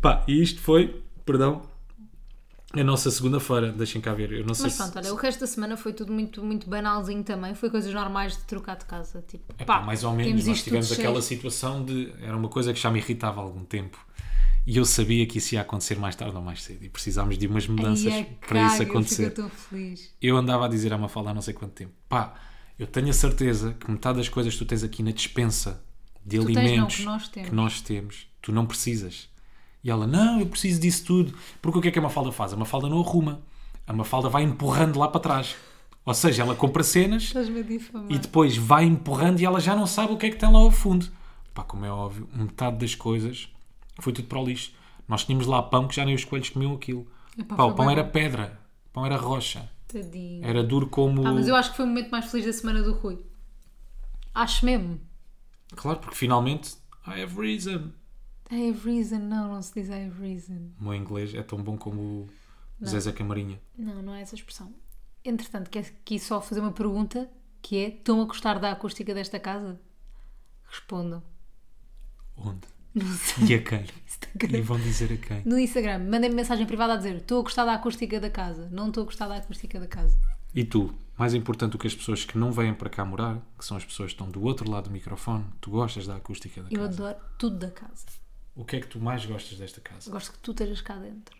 [0.00, 1.62] Pá, e isto foi, perdão,
[2.74, 3.72] a nossa segunda-feira.
[3.72, 4.32] Deixem cá ver.
[4.32, 4.78] Eu não sei Mas se...
[4.78, 7.54] pronto, olha, o resto da semana foi tudo muito, muito banalzinho também.
[7.54, 9.22] Foi coisas normais de trocar de casa.
[9.26, 10.46] Tipo, É pá, pá, mais ou menos.
[10.46, 11.22] Nós tivemos aquela cheio.
[11.22, 12.12] situação de.
[12.20, 13.98] Era uma coisa que já me irritava há algum tempo.
[14.64, 16.84] E eu sabia que isso ia acontecer mais tarde ou mais cedo.
[16.84, 19.34] E precisámos de umas mudanças Ai, é para isso acontecer.
[19.36, 20.14] Eu feliz.
[20.22, 22.34] Eu andava a dizer à Mafalda há não sei quanto tempo: pá,
[22.78, 25.82] eu tenho a certeza que metade das coisas que tu tens aqui na dispensa
[26.24, 29.28] de Tu tens, não, alimentos que nós que nós temos, tu não precisas.
[29.82, 31.34] E ela: não, eu preciso disso tudo.
[31.60, 32.52] Porque o que é que a Mafalda faz?
[32.52, 33.40] A Mafalda não arruma.
[33.86, 35.56] A Mafalda vai empurrando lá para trás.
[36.04, 37.32] Ou seja, ela compra cenas
[38.08, 40.58] e depois vai empurrando e ela já não sabe o que é que tem lá
[40.58, 41.06] ao fundo.
[41.54, 43.48] Pá, como é óbvio, metade das coisas
[44.00, 44.72] foi tudo para o lixo.
[45.06, 47.06] Nós tínhamos lá pão que já nem os coelhos comiam aquilo.
[47.38, 50.44] Epá, Pá, o pão bem era pedra, o pão era rocha, Tadinho.
[50.44, 51.26] era duro como.
[51.26, 53.24] Ah, mas eu acho que foi o momento mais feliz da semana do Rui.
[54.34, 55.00] Acho mesmo.
[55.76, 56.74] Claro, porque finalmente
[57.06, 57.90] I have reason.
[58.52, 59.18] I have reason.
[59.20, 60.70] Não, não se diz I have reason.
[60.78, 62.28] O meu inglês é tão bom como
[62.80, 63.58] o Zezé Camarinha.
[63.78, 64.72] Não, não é essa expressão.
[65.24, 67.30] Entretanto, quero aqui só fazer uma pergunta
[67.62, 69.80] que é: estão a gostar da acústica desta casa?
[70.68, 71.22] Respondam.
[72.36, 72.66] Onde?
[72.94, 73.46] Não sei.
[73.46, 73.84] E a quem?
[74.06, 74.58] Instagram.
[74.58, 75.42] E vão dizer a quem?
[75.46, 78.68] No Instagram, mandem-me mensagem privada a dizer: estou a gostar da acústica da casa.
[78.70, 80.18] Não estou a gostar da acústica da casa.
[80.54, 83.64] E tu, mais importante do que as pessoas que não vêm para cá morar, que
[83.64, 86.68] são as pessoas que estão do outro lado do microfone, tu gostas da acústica da
[86.70, 86.88] Eu casa.
[87.08, 88.04] adoro tudo da casa.
[88.54, 90.10] O que é que tu mais gostas desta casa?
[90.10, 91.36] Gosto que tu estejas cá dentro.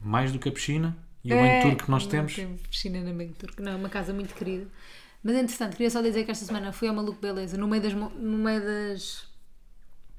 [0.00, 2.34] Mais do que a piscina e o banho turco que nós não temos?
[2.34, 3.60] temos piscina na banho turco.
[3.62, 4.66] Não, é uma casa muito querida.
[5.22, 7.92] Mas entretanto, queria só dizer que esta semana fui ao Maluco Beleza, no meio das,
[7.92, 9.24] no meio das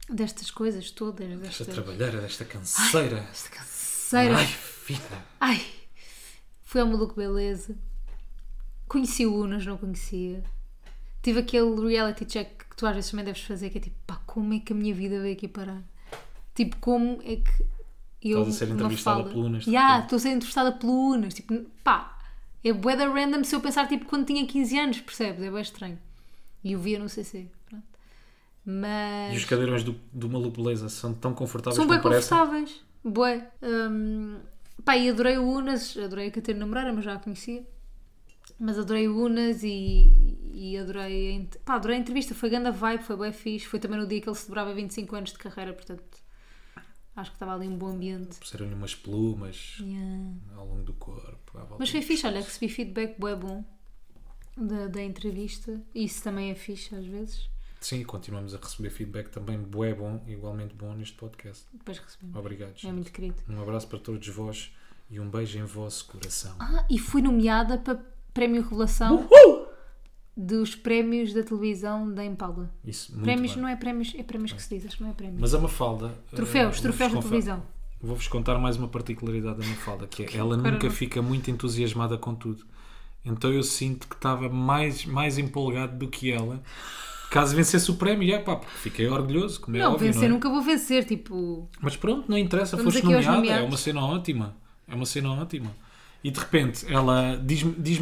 [0.09, 3.17] destas coisas todas, Esta destas, trabalheira, desta canseira.
[3.31, 4.37] esta canseira.
[4.37, 5.25] Ai, filha.
[5.39, 5.65] Ai,
[6.63, 7.75] fui ao Maluco Beleza,
[8.87, 10.43] conheci o Unas, não conhecia.
[11.21, 14.21] Tive aquele reality check que tu às vezes também deves fazer, que é tipo, pá,
[14.25, 15.81] como é que a minha vida veio aqui parar?
[16.55, 17.65] Tipo, como é que
[18.21, 18.39] eu.
[18.39, 20.03] Estás a ser entrevistada pelo Unas, Ya, repente.
[20.03, 21.33] estou a ser entrevistada pelo Unas.
[21.33, 22.17] Tipo, pá,
[22.63, 25.43] é bué da random se eu pensar tipo quando tinha 15 anos, percebes?
[25.43, 25.99] É bem estranho.
[26.63, 27.47] E eu via no CC.
[27.67, 27.83] Pronto.
[28.65, 29.33] Mas.
[29.33, 32.81] E os cadeirões do, do Maluco Beleza são tão confortáveis São bem confortáveis.
[33.03, 33.49] Bué.
[33.61, 34.37] Hum,
[34.85, 37.67] pá, e adorei o Unas, adorei a Catarina Moreira, mas já a conhecia.
[38.59, 42.33] Mas adorei o Unas e, e adorei, a, pá, adorei a entrevista.
[42.33, 43.65] Foi grande vibe, foi bem fixe.
[43.65, 46.03] Foi também no dia que ele celebrava 25 anos de carreira, portanto
[47.15, 48.37] acho que estava ali um bom ambiente.
[48.39, 50.33] Puseram-lhe umas plumas Yeah.
[50.55, 51.59] ao longo do corpo.
[51.79, 53.63] Mas foi fixe, olha, recebi feedback bué bom
[54.57, 55.81] da, da entrevista.
[55.93, 57.49] Isso também é fixe às vezes.
[57.81, 61.65] Sim, continuamos a receber feedback também bué bom, igualmente bom neste podcast.
[61.73, 62.35] Depois recebemos.
[62.35, 62.71] Obrigado.
[62.71, 62.93] É gente.
[62.93, 63.35] muito querido.
[63.49, 64.73] Um abraço para todos vós
[65.09, 66.55] e um beijo em vosso coração.
[66.59, 67.99] Ah, e fui nomeada para
[68.33, 69.27] Prémio Revelação
[70.35, 72.69] dos prémios da televisão da Impala.
[72.85, 73.61] Isso, muito prémios bem.
[73.61, 75.39] não é prémios, é prémios que se diz, acho que não é prémios.
[75.39, 76.11] Mas a Mafalda.
[76.31, 77.63] Troféus, eh, troféus vou-vos da televisão.
[78.01, 80.93] Vou-vos contar mais uma particularidade da Mafalda, que é ela Agora nunca não.
[80.93, 82.65] fica muito entusiasmada com tudo.
[83.23, 86.61] Então eu sinto que estava mais, mais empolgado do que ela.
[87.29, 90.27] Caso vencesse o prémio, é pá, porque fiquei orgulhoso, como é não, óbvio, vencer não
[90.27, 90.31] é?
[90.31, 91.67] nunca vou vencer, tipo.
[91.81, 93.69] Mas pronto, não interessa, Vamos foste aqui aos nomeada, é nomeados.
[93.71, 94.55] uma cena ótima.
[94.87, 95.71] É uma cena ótima.
[96.23, 97.73] E de repente, ela diz-me.
[97.77, 97.99] Diz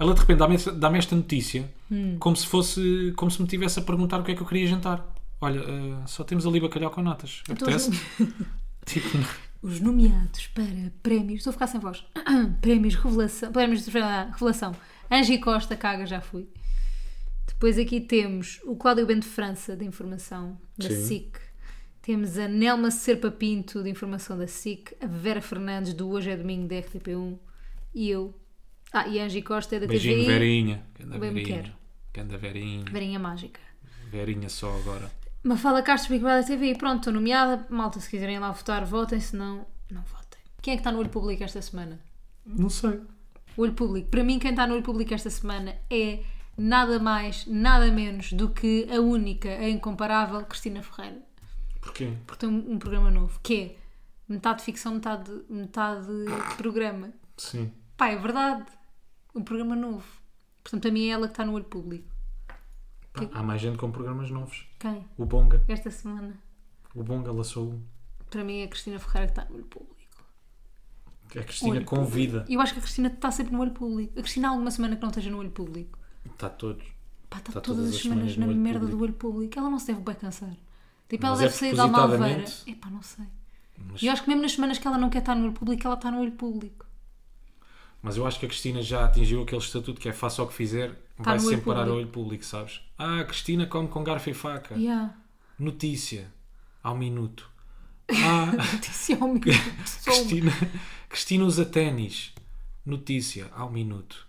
[0.00, 2.16] ela de repente dá-me esta- dá-me esta notícia Hum.
[2.18, 3.12] como se fosse.
[3.16, 5.06] como se me tivesse a perguntar o que é que eu queria jantar.
[5.40, 7.42] Olha, eh, só temos ali bacalhau com natas.
[7.48, 7.90] Então, Apetece?
[8.86, 9.08] tipo,
[9.62, 10.64] Os nomeados para
[11.02, 11.38] prémios.
[11.40, 12.04] Estou a ficar sem voz.
[12.62, 13.52] prémios Revelação.
[13.52, 14.74] Prémios de Revelação.
[15.10, 16.48] Angie Costa, caga, já fui.
[17.46, 21.04] Depois aqui temos o Cláudio Bento França, de Informação, da Sim.
[21.04, 21.38] SIC.
[22.00, 24.94] Temos a Nelma Serpa Pinto, de Informação da SIC.
[25.00, 27.36] A Vera Fernandes, do Hoje é Domingo, da RTP1.
[27.94, 28.34] E eu.
[28.92, 30.26] Ah, e Angie Costa é da beijinho, TVI.
[30.26, 30.82] Verinha.
[30.98, 31.62] Ganda Bem me Verinha.
[31.62, 31.74] quero.
[32.12, 32.84] Ganda Verinha.
[32.90, 33.60] Verinha Mágica.
[34.10, 35.10] Verinha só agora.
[35.44, 36.74] Mafalda Castro, Big Brother TV.
[36.76, 37.66] Pronto, estou nomeada.
[37.70, 39.20] Malta, se quiserem lá votar, votem.
[39.20, 40.40] Se não, não votem.
[40.60, 41.98] Quem é que está no olho público esta semana?
[42.44, 43.00] Não sei.
[43.56, 44.08] O olho público.
[44.08, 46.20] Para mim, quem está no olho público esta semana é
[46.58, 51.22] nada mais, nada menos do que a única, a incomparável Cristina Ferreira.
[51.80, 52.12] Porquê?
[52.26, 53.76] Porque tem um, um programa novo que é
[54.28, 56.06] metade ficção, metade, metade
[56.58, 57.10] programa.
[57.36, 57.72] Sim.
[57.96, 58.64] Pá, é verdade.
[59.34, 60.04] Um programa novo.
[60.62, 62.08] Portanto, a mim é ela que está no olho público.
[63.12, 64.66] Pá, há mais gente com programas novos.
[64.78, 65.04] Quem?
[65.16, 65.62] O Bonga.
[65.68, 66.34] Esta semana.
[66.94, 67.82] O Bonga lançou um.
[68.30, 69.96] Para mim é a Cristina Ferreira que está no olho público.
[71.36, 72.44] A Cristina Olho convida.
[72.48, 74.18] E eu acho que a Cristina está sempre no olho público.
[74.18, 75.98] A Cristina há alguma semana que não esteja no olho público.
[76.24, 76.84] Está todos.
[77.28, 78.96] Pá, está Está todas todas as as semanas semanas na merda público.
[78.98, 79.58] do olho público.
[79.58, 80.56] Ela não se deve bem cansar.
[81.08, 82.44] Tipo, ela Mas é deve sair da Malveira.
[82.66, 83.26] Epá, não sei.
[83.78, 85.52] Mas, E eu acho que mesmo nas semanas que ela não quer estar no olho
[85.52, 86.86] público, ela está no olho público.
[88.02, 90.54] Mas eu acho que a Cristina já atingiu aquele estatuto que é faça o que
[90.54, 92.02] fizer, vai no olho sempre parar ao público.
[92.02, 92.80] olho público, sabes?
[92.98, 94.74] Ah, a Cristina come com garfo e faca.
[94.74, 95.14] Yeah.
[95.58, 96.32] Notícia.
[96.82, 97.48] Ao minuto.
[98.12, 99.46] Ah, Disse ao minuto.
[99.86, 100.16] Só uma.
[100.20, 100.52] Cristina,
[101.08, 102.32] Cristina usa ténis.
[102.84, 103.48] Notícia.
[103.54, 104.26] Ao minuto.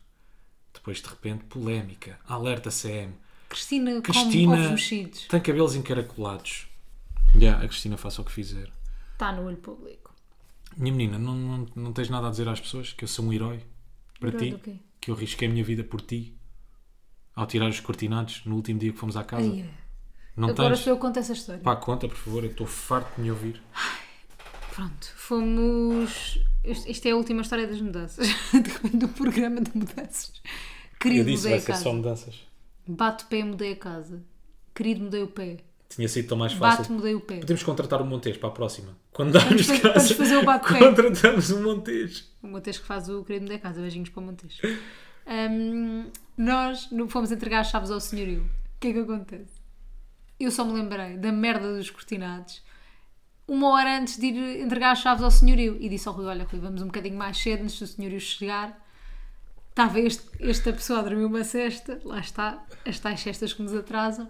[0.73, 2.19] Depois, de repente, polémica.
[2.27, 3.13] Alerta CM.
[3.49, 5.25] Cristina, come Cristina ovos mexidos.
[5.27, 6.67] tem cabelos encaracolados.
[7.36, 8.71] Já, a Cristina faça o que fizer.
[9.13, 10.00] está no olho público.
[10.77, 13.34] Minha menina, não, não, não tens nada a dizer às pessoas que eu sou um
[13.34, 13.62] herói
[14.19, 14.75] para Herói ti, do quê?
[14.99, 16.38] que eu risquei a minha vida por ti
[17.36, 19.49] ao tirar os cortinados no último dia que fomos à casa.
[19.49, 19.69] Ai, é.
[20.36, 20.79] não Agora tens?
[20.84, 21.62] sou eu que conto essa história.
[21.62, 23.62] Pá, conta, por favor, eu estou farto de me ouvir.
[24.73, 26.39] Pronto, fomos.
[26.63, 28.27] Isto isto é a última história das mudanças.
[28.53, 30.31] De repente, do programa de mudanças.
[30.99, 31.84] Querido, eu disse, mudei vai a ser casa.
[31.84, 32.36] só mudanças.
[32.88, 34.23] Bate o pé, mudei a casa.
[34.73, 35.57] Querido, mudei o pé.
[35.93, 36.80] Tinha sido tão mais fácil.
[36.84, 37.39] Bate, mudei o pé.
[37.39, 38.97] Podemos contratar um Montes para a próxima.
[39.12, 40.80] Quando darmos Vamos- casa, vamos fazer o bate-pé.
[40.80, 42.32] contratamos um Montes.
[42.41, 43.82] O Montes que faz o querido mudei a casa.
[43.82, 44.58] Beijinhos para o Montes.
[45.27, 48.43] Hum, nós não fomos entregar as chaves ao senhorio.
[48.43, 49.62] O que é que acontece?
[50.39, 52.63] Eu só me lembrei da merda dos cortinados
[53.47, 56.45] uma hora antes de ir entregar as chaves ao senhorio e disse ao Rui: Olha,
[56.45, 58.80] Rui, vamos um bocadinho mais cedo antes do senhorio chegar.
[59.69, 63.73] Estava este, esta pessoa a dormir uma cesta, lá está, as tais cestas que nos
[63.73, 64.30] atrasam.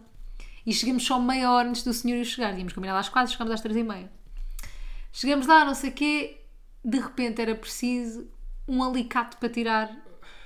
[0.65, 2.51] E chegamos só meia hora antes do senhorio chegar.
[2.53, 4.09] Tínhamos combinado às quatro, chegamos às três e meia.
[5.11, 6.37] Chegamos lá, não sei o quê,
[6.83, 8.27] de repente era preciso
[8.67, 9.91] um alicate para tirar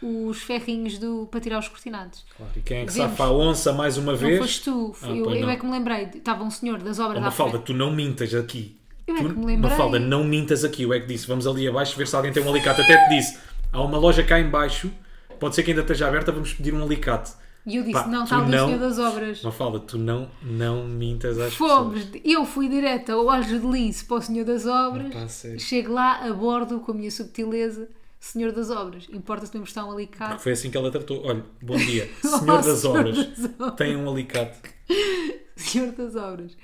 [0.01, 2.25] os ferrinhos do, para tirar os cortinados.
[2.35, 3.11] Claro, e quem é que Vemos.
[3.11, 4.39] safa a onça mais uma Não vez?
[4.39, 5.49] foste tu, Ah, eu, eu não.
[5.49, 6.03] é que me lembrei.
[6.15, 7.65] Estava um senhor das obras Oh, à Mafalda, frente.
[7.65, 8.79] tu não mintas aqui.
[9.07, 9.69] Eu é Tu- que me lembrei.
[9.71, 10.83] Mafalda, não mintas aqui.
[10.83, 12.81] Eu é que disse, vamos ali abaixo ver se alguém tem um alicate.
[12.81, 13.37] Até te disse,
[13.71, 14.91] há uma loja cá em baixo,
[15.39, 17.33] pode ser que ainda esteja aberta, vamos pedir um alicate.
[17.65, 19.41] E eu disse: Pá, Não, está ali o não- senhor das obras.
[19.41, 22.21] Mafalda, tu não, não mintas às Fomos, pessoas.
[22.23, 25.13] eu fui direta ao Olhos de Lince para o Senhor das Obras.
[25.13, 25.27] Pá.
[25.57, 29.07] Chego lá, abordo com a minha subtileza, Senhor das Obras.
[29.11, 30.41] Importa-se me emprestar um alicate.
[30.43, 31.25] Foi assim que ela tratou.
[31.25, 33.75] Olha, bom dia, senhor das senhor obras, das obras.
[33.75, 34.59] tem um alicate.
[35.55, 36.55] Senhor das Obras.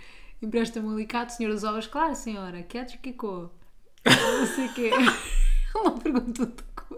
[0.41, 1.87] Empresta-me um alicate, Senhor das Obras.
[1.87, 3.49] Claro, senhora, que cor?
[4.05, 4.91] Não sei o quê.
[5.73, 6.97] Uma pergunta de cor.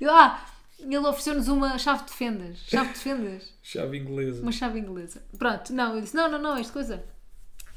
[0.00, 0.45] E lá,
[0.78, 2.58] ele ofereceu-nos uma chave de fendas.
[2.66, 3.54] Chave de fendas.
[3.62, 4.42] Chave inglesa.
[4.42, 5.22] Uma chave inglesa.
[5.38, 7.04] Pronto, não, eu disse: não, não, não, esta coisa.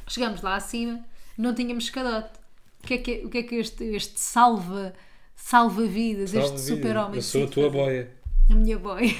[0.07, 1.03] Chegamos lá acima,
[1.37, 2.39] não tínhamos escadote.
[2.83, 4.93] O que é que, o que, é que este, este salva,
[5.35, 6.75] salva-vidas, Salve este vida.
[6.75, 8.11] super-homem Eu sou a tua boia.
[8.49, 9.15] A minha boy.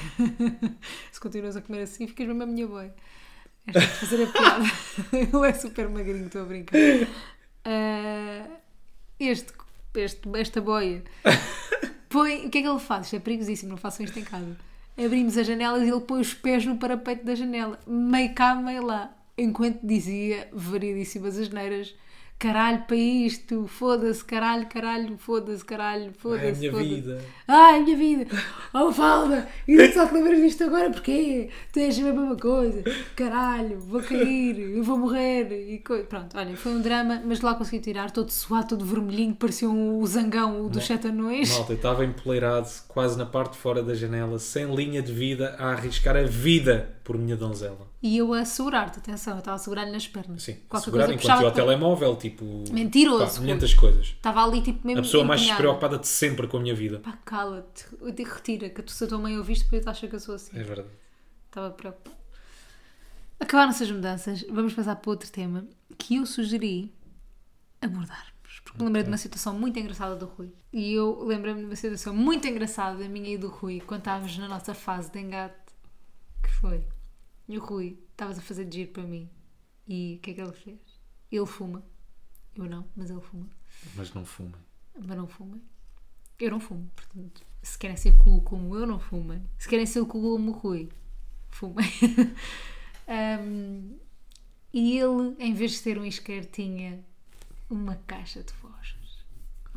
[1.12, 2.90] Se continuas a comer assim, ficas mesmo a minha boy.
[3.66, 4.64] Esta de fazer a piada.
[5.12, 6.78] Ele é super magrinho, estou a brincar.
[7.64, 8.46] Ah,
[9.18, 9.52] este,
[9.94, 11.04] este, esta boia.
[12.10, 13.06] Põe, o que é que ele faz?
[13.06, 14.56] Isto é perigosíssimo, não façam isto em casa.
[14.98, 18.84] Abrimos as janelas e ele põe os pés no parapeito da janela, meio cá, meio
[18.84, 21.94] lá, enquanto dizia variedíssimas asneiras.
[22.40, 26.58] Caralho para isto, foda-se, caralho, caralho, foda-se, caralho, Ai, a foda-se.
[26.58, 26.88] minha foda-se.
[26.94, 27.20] vida.
[27.46, 28.26] Ai, a minha vida!
[28.72, 29.46] Oh, Falda!
[29.68, 31.50] E tu só te lembras disto agora porquê?
[31.70, 32.82] Tu és a mesma coisa!
[33.14, 35.52] Caralho, vou cair, eu vou morrer!
[35.70, 35.98] E co...
[36.04, 39.98] Pronto, olha, foi um drama, mas lá consegui tirar, todo suado, todo vermelhinho, parecia um,
[39.98, 41.50] o zangão dos sete anões.
[41.50, 45.56] Malta, eu estava empoleirado, quase na parte de fora da janela, sem linha de vida,
[45.58, 47.88] a arriscar a vida por minha donzela.
[48.00, 50.44] E eu a segurar-te, atenção, eu estava a segurar-lhe nas pernas.
[50.44, 52.44] Sim, Qualquer segurar coisa enquanto ia ao telemóvel, tipo...
[52.70, 53.40] Mentiroso, Pá, Rui.
[53.40, 54.06] milhentas coisas.
[54.06, 55.56] Estava ali tipo mesmo A pessoa mais empenhada.
[55.60, 57.00] despreocupada de sempre com a minha vida.
[57.00, 57.84] Pá, cala-te,
[58.22, 60.56] retira, que tu se a tua mãe ouviste, depois acha que eu sou assim.
[60.56, 60.88] É verdade.
[61.48, 62.16] Estava preocupada.
[63.40, 65.66] Acabaram-se as mudanças, vamos passar para outro tema
[65.98, 66.94] que eu sugeri
[67.82, 68.30] abordarmos.
[68.62, 70.52] Porque me lembrei de uma situação muito engraçada do Rui.
[70.72, 74.38] E eu lembrei-me de uma situação muito engraçada da minha e do Rui quando estávamos
[74.38, 75.54] na nossa fase de engate.
[76.42, 76.84] Que foi?
[77.50, 79.28] E o Rui, estavas a fazer de giro para mim.
[79.88, 80.78] E o que é que ele fez?
[81.32, 81.84] Ele fuma.
[82.54, 83.48] Eu não, mas ele fuma.
[83.96, 84.54] Mas não fumem.
[84.98, 85.60] Mas não fumem.
[86.38, 89.42] Eu não fumo, portanto, se querem ser cool como eu, não fumem.
[89.58, 90.88] Se querem ser cool como o Rui,
[91.50, 91.86] fumem.
[93.08, 93.98] Um,
[94.72, 97.04] e ele, em vez de ter um isqueiro, tinha
[97.68, 99.24] uma caixa de fósforos.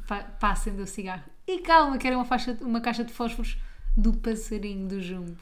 [0.08, 1.24] Pa- Para acender o cigarro.
[1.48, 3.58] E calma, que era uma, faixa, uma caixa de fósforos
[3.98, 5.38] do passarinho do jumbo.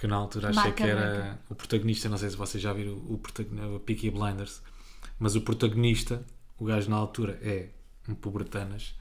[0.00, 1.38] Porque na altura achei Marca que era branca.
[1.50, 3.20] o protagonista, não sei se vocês já viram o,
[3.76, 4.62] o Peaky Blinders,
[5.18, 6.24] mas o protagonista,
[6.58, 7.68] o gajo na altura, é
[8.08, 8.94] um pobretanas,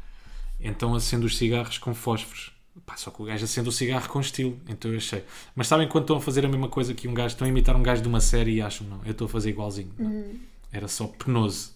[0.60, 2.52] então acende os cigarros com fósforos.
[2.86, 5.24] Pá, só que o gajo acende o cigarro com estilo, então eu achei.
[5.56, 7.78] Mas sabem quando estão a fazer a mesma coisa que um gajo, estão a imitar
[7.78, 9.94] um gajo de uma série e acham, não, eu estou a fazer igualzinho.
[9.98, 10.38] Uhum.
[10.70, 11.76] Era só penoso.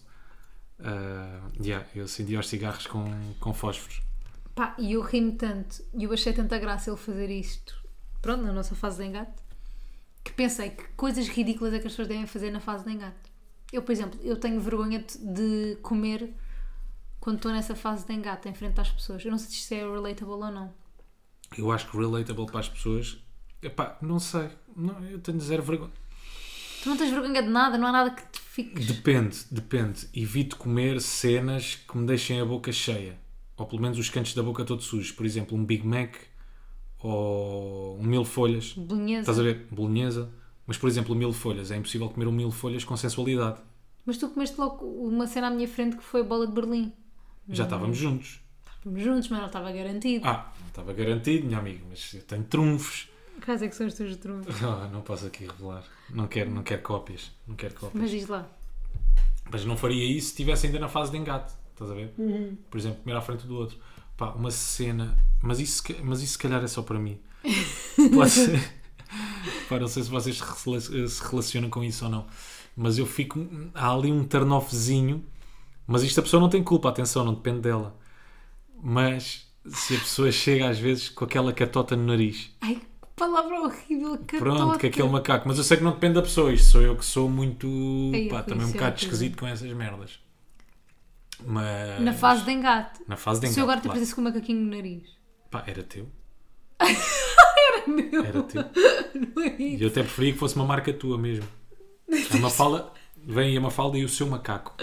[0.78, 3.06] Ah, yeah, eu acendia os cigarros com,
[3.40, 4.02] com fósforos.
[4.54, 7.83] Pá, e eu ri-me tanto, e eu achei tanta graça ele fazer isto,
[8.24, 9.32] pronto, na nossa fase de engate,
[10.24, 13.16] que pensei que coisas ridículas é que as pessoas devem fazer na fase de engate.
[13.70, 16.32] Eu, por exemplo, eu tenho vergonha de- comer
[17.20, 19.22] quando estou nessa fase de engate, em frente às pessoas.
[19.24, 20.72] Eu não sei se isto é relatable ou não.
[21.58, 23.18] Eu acho que relatable para as pessoas,
[23.62, 25.92] epá, não sei, não, eu tenho zero vergonha.
[26.82, 28.86] Tu não tens vergonha de nada, não há nada que te fiques.
[28.86, 30.08] Depende, depende.
[30.14, 33.18] Evito comer cenas que me deixem a boca cheia.
[33.56, 35.12] Ou pelo menos os cantos da boca todos sujos.
[35.12, 36.14] Por exemplo, um Big Mac
[37.00, 38.72] ou um mil folhas.
[38.72, 39.20] Bolonhesa.
[39.20, 39.66] Estás a ver?
[39.70, 40.30] Bolonhesa.
[40.66, 41.70] Mas, por exemplo, mil folhas.
[41.70, 43.60] É impossível comer um mil folhas com sensualidade.
[44.06, 46.92] Mas tu comeste logo uma cena à minha frente que foi a bola de Berlim.
[47.48, 48.40] Já estávamos juntos.
[48.64, 50.26] Estávamos juntos, mas não estava garantido.
[50.26, 53.08] Ah, não estava garantido, minha amiga, mas eu tenho trunfos.
[53.44, 54.54] Quais é que são os teus trunfos?
[54.62, 55.84] Ah, não posso aqui revelar.
[56.10, 57.32] Não quero, não quero cópias.
[57.46, 58.02] Não quero cópias.
[58.02, 58.48] Mas diz lá.
[59.50, 61.52] Mas não faria isso se estivesse ainda na fase de engate.
[61.72, 62.14] Estás a ver?
[62.16, 62.56] Uhum.
[62.70, 63.78] Por exemplo, comer à frente do outro.
[64.16, 65.16] Pá, uma cena.
[65.42, 67.18] Mas isso, mas isso se calhar é só para mim.
[68.14, 68.72] Pode ser.
[69.68, 72.26] Pá, não sei se vocês se rela- se relacionam com isso ou não.
[72.76, 73.46] Mas eu fico.
[73.74, 75.24] Há ali um turn-offzinho.
[75.86, 77.96] Mas isto a pessoa não tem culpa, atenção, não depende dela.
[78.82, 82.50] Mas se a pessoa chega às vezes com aquela catota no nariz.
[82.60, 82.82] Ai, que
[83.16, 84.38] palavra horrível, catota.
[84.38, 85.46] Pronto, que aquele macaco.
[85.48, 86.52] Mas eu sei que não depende da pessoa.
[86.52, 87.66] Isto sou eu que sou muito.
[88.14, 90.18] Ei, pá, também um bocado esquisito com essas merdas.
[91.46, 92.00] Mas.
[92.00, 93.00] Na fase de engate.
[93.06, 95.08] Na fase de Se eu agora te aparecesse com um macaquinho no nariz.
[95.50, 96.08] Pá, era teu.
[97.86, 98.62] Meu, Era teu.
[99.14, 101.46] não é E eu até preferia que fosse uma marca tua mesmo.
[102.32, 102.90] A Mafalda.
[103.26, 104.74] Vem a Mafalda e o seu macaco.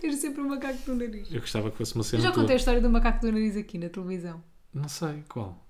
[0.00, 1.30] Ter sempre um macaco no nariz.
[1.32, 2.42] Eu gostava que fosse uma Eu cena já tua.
[2.42, 4.42] contei a história do macaco do nariz aqui na televisão.
[4.72, 5.66] Não sei qual.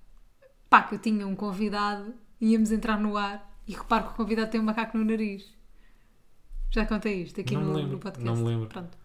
[0.69, 4.51] Pá, que eu tinha um convidado, íamos entrar no ar e reparo que o convidado
[4.51, 5.45] tem um macaco no nariz.
[6.69, 8.25] Já contei isto aqui Não no, lembro, no podcast.
[8.25, 8.67] não me lembro.
[8.69, 8.97] Pronto.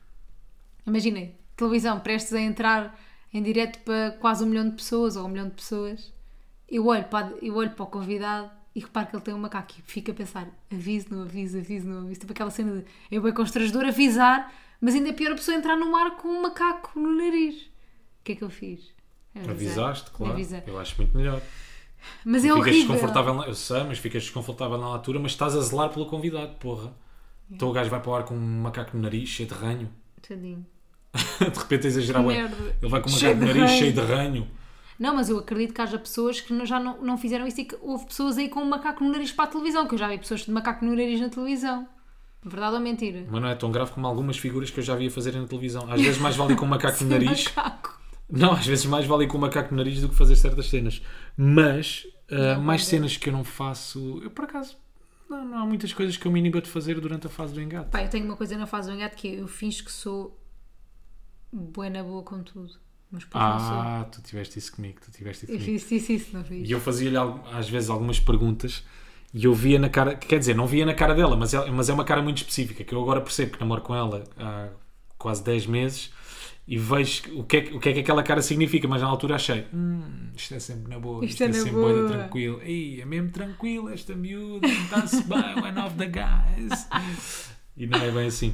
[0.86, 2.98] Imaginei, televisão prestes a entrar
[3.32, 6.12] em direto para quase um milhão de pessoas ou um milhão de pessoas.
[6.68, 9.74] Eu olho para, eu olho para o convidado e reparo que ele tem um macaco
[9.78, 12.20] e fico a pensar: aviso, não aviso, aviso, não aviso.
[12.20, 15.76] Tipo aquela cena de é bem constrangedor avisar, mas ainda é pior a pessoa entrar
[15.76, 17.54] no mar com um macaco no nariz.
[18.20, 18.94] O que é que eu fiz?
[19.34, 19.50] Avisei.
[19.50, 20.38] Avisaste, claro.
[20.66, 21.40] Eu acho muito melhor.
[22.24, 22.94] Mas é ficas horrível.
[22.94, 26.94] desconfortável, eu sei, mas ficas desconfortável na altura, mas estás a zelar pelo convidado, porra.
[27.50, 29.90] Então o gajo vai para o ar com um macaco no nariz, cheio de ranho.
[30.20, 30.66] Tadinho.
[31.40, 32.22] de repente a exagerar.
[32.24, 34.48] Ele vai com um macaco no de nariz, cheio de ranho.
[34.98, 37.76] Não, mas eu acredito que haja pessoas que já não, não fizeram isso e que
[37.82, 40.18] houve pessoas aí com um macaco no nariz para a televisão, que eu já vi
[40.18, 41.86] pessoas de macaco no nariz na televisão.
[42.42, 43.26] Verdade ou mentira?
[43.28, 45.90] Mas não é tão grave como algumas figuras que eu já via fazerem na televisão.
[45.90, 47.44] Às vezes mais vale ir com um macaco no nariz.
[47.44, 48.00] Macaco.
[48.30, 50.68] Não, às vezes mais vale ir com um macaco no nariz do que fazer certas
[50.68, 51.02] cenas.
[51.36, 52.88] Mas, uh, mais não.
[52.88, 54.20] cenas que eu não faço.
[54.22, 54.76] Eu, por acaso,
[55.28, 57.60] não, não há muitas coisas que eu me inibo de fazer durante a fase do
[57.60, 57.90] engate.
[57.90, 60.38] Pá, eu tenho uma coisa na fase do engate que é, eu finjo que sou
[61.56, 62.72] boa na boa com tudo.
[63.10, 63.68] Mas depois não sou.
[63.78, 65.78] Ah, tu tiveste isso comigo, tu tiveste isso Eu comigo.
[65.80, 66.68] fiz isso, isso, não fiz.
[66.68, 67.16] E eu fazia-lhe
[67.52, 68.84] às vezes algumas perguntas
[69.32, 71.88] e eu via na cara, quer dizer, não via na cara dela, mas é, mas
[71.88, 74.68] é uma cara muito específica que eu agora percebo que namoro com ela há
[75.16, 76.10] quase 10 meses
[76.66, 79.06] e vejo o que, é, que- o que é que aquela cara significa, mas na
[79.06, 80.02] altura achei, hum,
[80.36, 83.04] isto é sempre na boa, Isto isto, é é, sempre boa." boa, tranquilo, Ei, é
[83.04, 86.88] mesmo tranquilo esta miúda, está-se bem, one of the guys.
[87.76, 88.52] E não é bem assim.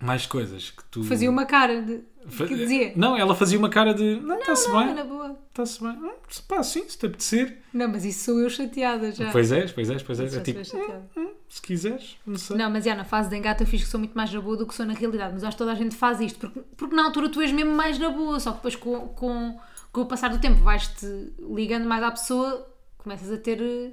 [0.00, 1.02] Mais coisas que tu.
[1.04, 2.02] Fazia uma cara de.
[2.36, 2.92] Que dizia.
[2.96, 4.20] Não, ela fazia uma cara de.
[4.20, 4.94] Não, está-se bem.
[4.94, 5.38] na boa.
[5.48, 5.92] Está-se bem.
[5.92, 6.12] Hum,
[6.48, 7.62] pá, sim, se te apetecer.
[7.72, 9.30] Não, mas isso sou eu chateada já.
[9.30, 10.36] Pois és, pois és, pois és.
[10.36, 11.08] É tipo, chateada.
[11.16, 12.56] hum, se quiseres, não sei.
[12.56, 14.56] Não, mas já na fase de engate eu fiz que sou muito mais na boa
[14.56, 15.32] do que sou na realidade.
[15.32, 16.38] Mas acho que toda a gente faz isto.
[16.40, 18.38] Porque, porque na altura tu és mesmo mais na boa.
[18.38, 19.58] Só que depois com, com,
[19.92, 21.06] com o passar do tempo vais-te
[21.38, 23.92] ligando mais à pessoa, começas a ter eh,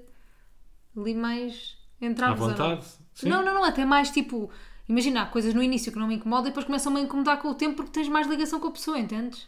[0.99, 2.35] ali mais À ou não?
[2.35, 2.85] vontade.
[3.23, 4.49] Não, não, não, até mais tipo.
[4.87, 7.49] Imagina, há coisas no início que não me incomodam e depois começam-me a incomodar com
[7.49, 9.47] o tempo porque tens mais ligação com a pessoa, entendes?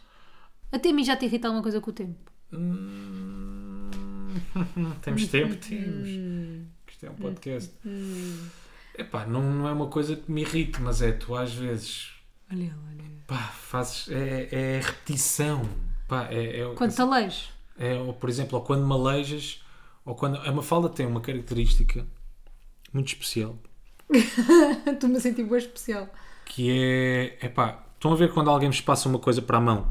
[0.72, 2.32] Até a mim já te irrita alguma coisa com o tempo.
[5.02, 6.08] Temos tempo, temos.
[6.88, 7.72] Isto é um podcast.
[8.96, 12.12] Epá, não, não é uma coisa que me irrite, mas é tu às vezes
[12.50, 13.04] Olha, olha.
[13.26, 14.08] pá, fazes.
[14.08, 15.68] É, é repetição.
[16.08, 17.48] Pá, é, é, Quando te aleijo.
[17.78, 19.62] é, ou, por exemplo, ou quando me aleijas,
[20.04, 20.36] ou quando.
[20.38, 22.06] A Mafalda tem uma característica
[22.92, 23.58] muito especial
[24.92, 26.08] Estou-me a sentir boa especial.
[26.44, 27.46] que é.
[27.46, 29.88] Epá, estão a ver quando alguém vos passa uma coisa para a mão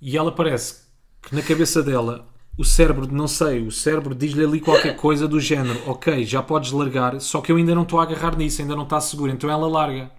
[0.00, 0.82] e ela parece
[1.22, 2.26] que na cabeça dela
[2.58, 6.70] o cérebro, não sei, o cérebro diz-lhe ali qualquer coisa do género, ok, já podes
[6.72, 9.50] largar, só que eu ainda não estou a agarrar nisso, ainda não está seguro, então
[9.50, 10.10] ela larga.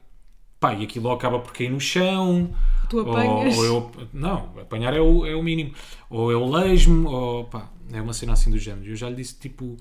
[0.59, 2.51] Pá, e aquilo acaba por cair no chão.
[2.89, 3.57] Tu ou- apanhas.
[3.57, 5.71] Ou, eu, não, apanhar é o, é o mínimo.
[6.09, 8.89] Ou eu lejo-me, ou pá, é uma cena assim do género.
[8.89, 9.77] Eu já lhe disse, tipo,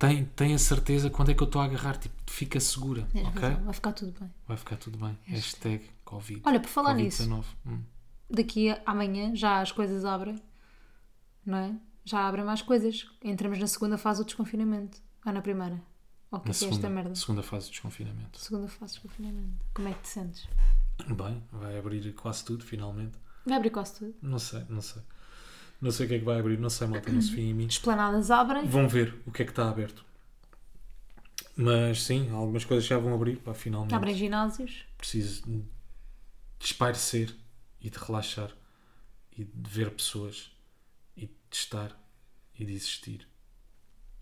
[0.00, 3.28] tem, tem a certeza quando é que eu estou a agarrar, tipo, fica segura, Tens
[3.28, 3.42] ok?
[3.42, 4.30] razão, vai ficar tudo bem.
[4.48, 5.18] Vai ficar tudo bem.
[5.24, 6.40] Hashtag Covid.
[6.44, 7.44] Olha, por falar Covid-19.
[7.66, 7.82] Hum.
[8.30, 10.40] Daqui a amanhã já as coisas abrem,
[11.44, 11.76] não é?
[12.04, 13.06] Já abrem mais coisas.
[13.22, 14.98] Entramos na segunda fase do desconfinamento.
[15.26, 15.80] Ou na primeira?
[16.30, 17.14] Ou que Na é que é esta segunda, merda?
[17.14, 18.38] segunda fase de desconfinamento.
[18.38, 19.64] Segunda fase de desconfinamento.
[19.74, 20.48] Como é que te sentes?
[21.08, 23.18] Bem, vai abrir quase tudo, finalmente.
[23.44, 24.14] Vai abrir quase tudo.
[24.22, 25.02] Não sei, não sei.
[25.80, 27.54] Não sei o que é que vai abrir, não sei, malta, não se fiem em
[27.54, 27.66] mim.
[27.66, 28.66] Esplanadas abrem.
[28.66, 30.04] Vão ver o que é que está aberto.
[31.56, 33.94] Mas sim, algumas coisas já vão abrir, pá, finalmente.
[33.94, 34.84] Abrem ginásios.
[34.98, 35.64] Preciso de
[36.66, 37.34] espairecer
[37.80, 38.50] e de relaxar
[39.32, 40.50] e de ver pessoas
[41.16, 41.98] e de estar
[42.58, 43.26] e de existir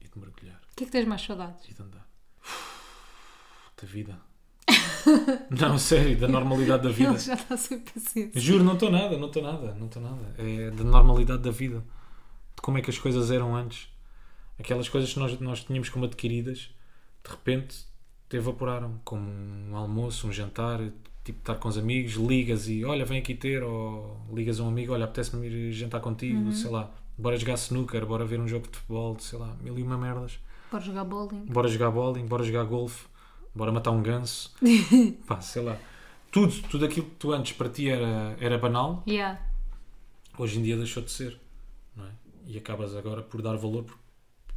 [0.00, 1.68] e de mergulhar O que é que tens mais saudades?
[1.68, 2.06] e de andar.
[3.80, 4.20] Da vida,
[5.50, 7.10] Não, sério, da normalidade da vida.
[7.10, 8.40] Ele já está sem paciência.
[8.40, 10.34] Juro, não estou nada, não estou nada, não estou nada.
[10.38, 11.84] É da normalidade da vida.
[12.54, 13.88] De como é que as coisas eram antes.
[14.58, 16.70] Aquelas coisas que nós, nós tínhamos como adquiridas,
[17.24, 17.86] de repente
[18.28, 19.00] te evaporaram.
[19.04, 20.80] Como um almoço, um jantar,
[21.24, 24.68] tipo estar com os amigos, ligas e olha, vem aqui ter, ou ligas a um
[24.68, 28.66] amigo, olha, apetece-me ir jantar contigo, sei lá, bora jogar snooker, bora ver um jogo
[28.66, 30.38] de futebol, sei lá, mil e uma merdas.
[30.70, 31.44] Para jogar bowling.
[31.46, 33.06] Bora jogar bowling, bora jogar golfe,
[33.54, 34.54] bora matar um ganso,
[35.26, 35.76] pá, sei lá.
[36.30, 39.40] Tudo, tudo aquilo que tu antes para ti era, era banal, Yeah.
[40.38, 41.40] hoje em dia deixou de ser.
[41.96, 42.10] Não é?
[42.46, 43.84] E acabas agora por dar valor.
[43.84, 43.98] Porque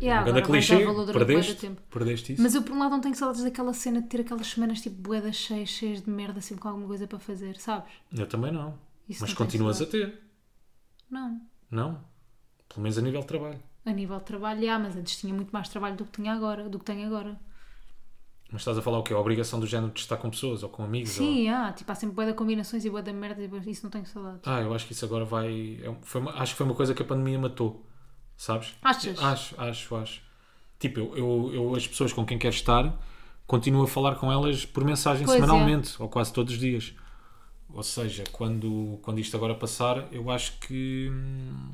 [0.01, 0.77] Yeah, um clichê,
[1.13, 2.41] perdeste, perdeste isso.
[2.41, 4.95] Mas eu por um lado não tenho saudades daquela cena de ter aquelas semanas tipo
[4.99, 7.91] boedas cheias, cheias de merda, sempre com alguma coisa para fazer, sabes?
[8.11, 8.73] Eu também não.
[9.07, 10.19] Isso Mas não continuas a ter,
[11.09, 11.39] Não.
[11.69, 12.03] não?
[12.67, 13.59] Pelo menos a nível de trabalho.
[13.85, 16.67] A nível de trabalho, yeah, mas antes tinha muito mais trabalho do que tinha agora,
[16.67, 17.39] do que tenho agora.
[18.51, 19.13] Mas estás a falar o quê?
[19.13, 21.17] A obrigação do género de estar com pessoas ou com amigos?
[21.19, 23.83] ou- Sim, ah, tipo, há sempre boa de combinações e boa de merda e isso
[23.83, 24.41] não tenho saudades.
[24.45, 25.79] Ah, eu acho que isso agora vai.
[25.81, 27.85] é foi uma- acho que foi uma coisa que a pandemia matou.
[28.35, 28.73] Sabes?
[28.81, 29.19] Achas?
[29.19, 30.21] Acho, acho, acho.
[30.79, 32.99] Tipo, eu, eu, eu as pessoas com quem quero estar,
[33.47, 35.41] continuo a falar com elas por mensagem Pois é.
[35.45, 36.93] semanalmente, ou quase todos os dias.
[37.73, 41.69] Ou seja, quando, quando isto agora passar, eu acho que, hum,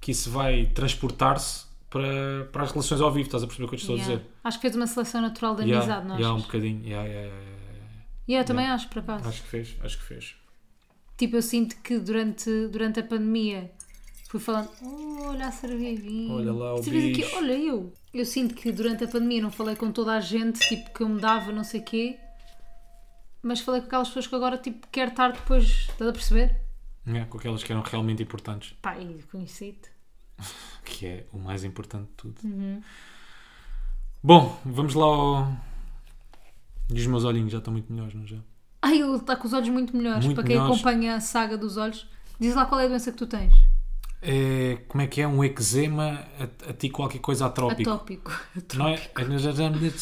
[0.00, 3.26] que isso vai transportar-se para, para as relações ao vivo.
[3.26, 4.14] Estás a perceber o que eu te estou Yeah.
[4.14, 4.30] a dizer?
[4.42, 6.80] Acho que fez uma seleção natural da Yeah, amizade, não yeah, um bocadinho.
[6.84, 8.04] Yeah, yeah, yeah, yeah, yeah.
[8.26, 9.28] E eu também acho, por acaso.
[9.28, 10.34] Acho que fez, acho que fez.
[11.16, 13.70] Tipo, eu sinto que durante, durante a pandemia
[14.28, 16.32] fui falando, "Oh, olha a cerveja vinho.
[16.34, 17.36] Olha lá o Cerveja aqui, bicho.
[17.36, 17.92] olha eu.
[18.12, 21.08] Eu sinto que durante a pandemia não falei com toda a gente, tipo, que eu
[21.08, 22.18] me dava, não sei quê.
[23.42, 26.56] Mas falei com aquelas pessoas que agora, tipo, quero estar depois, estás a perceber?
[27.06, 28.74] Yeah, com aquelas que eram realmente importantes.
[28.82, 29.90] Pá, e conheci-te.
[30.84, 32.36] que é o mais importante de tudo.
[32.44, 32.82] Uhum.
[34.22, 35.56] Bom, vamos lá ao.
[36.90, 38.38] E os meus olhinhos já estão muito melhores, não já?
[38.82, 40.24] Ai, ele está com os olhos muito melhores.
[40.24, 40.74] Muito Para quem melhores.
[40.74, 42.06] acompanha a saga dos olhos,
[42.38, 43.52] diz lá qual é a doença que tu tens.
[44.26, 45.28] É, como é que é?
[45.28, 47.90] Um eczema a, a ti qualquer coisa atrópico.
[47.90, 48.32] Atópico.
[48.74, 48.94] Não é?
[48.94, 48.96] é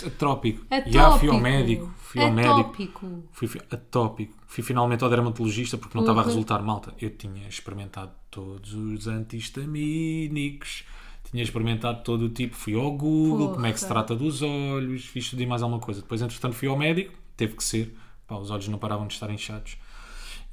[0.07, 0.65] atrópico.
[0.71, 0.93] Atópico.
[0.93, 1.93] Já fui ao médico.
[1.99, 2.61] Fui ao médico.
[2.61, 3.25] Atópico.
[3.33, 4.35] Fui, fui- atópico.
[4.47, 6.95] Fui finalmente ao dermatologista porque não estava a resultar malta.
[7.01, 10.85] Eu tinha experimentado todos os antihistamínicos.
[11.31, 12.55] Tinha experimentado todo o tipo.
[12.55, 13.55] Fui ao Google, Porra.
[13.55, 15.05] como é que se trata dos olhos.
[15.07, 16.01] Fiz tudo e mais alguma coisa.
[16.01, 17.13] Depois, entretanto, fui ao médico.
[17.37, 17.97] Teve que ser.
[18.27, 19.77] Pá, os olhos não paravam de estar inchados.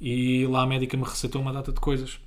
[0.00, 2.18] E lá a médica me receitou uma data de coisas.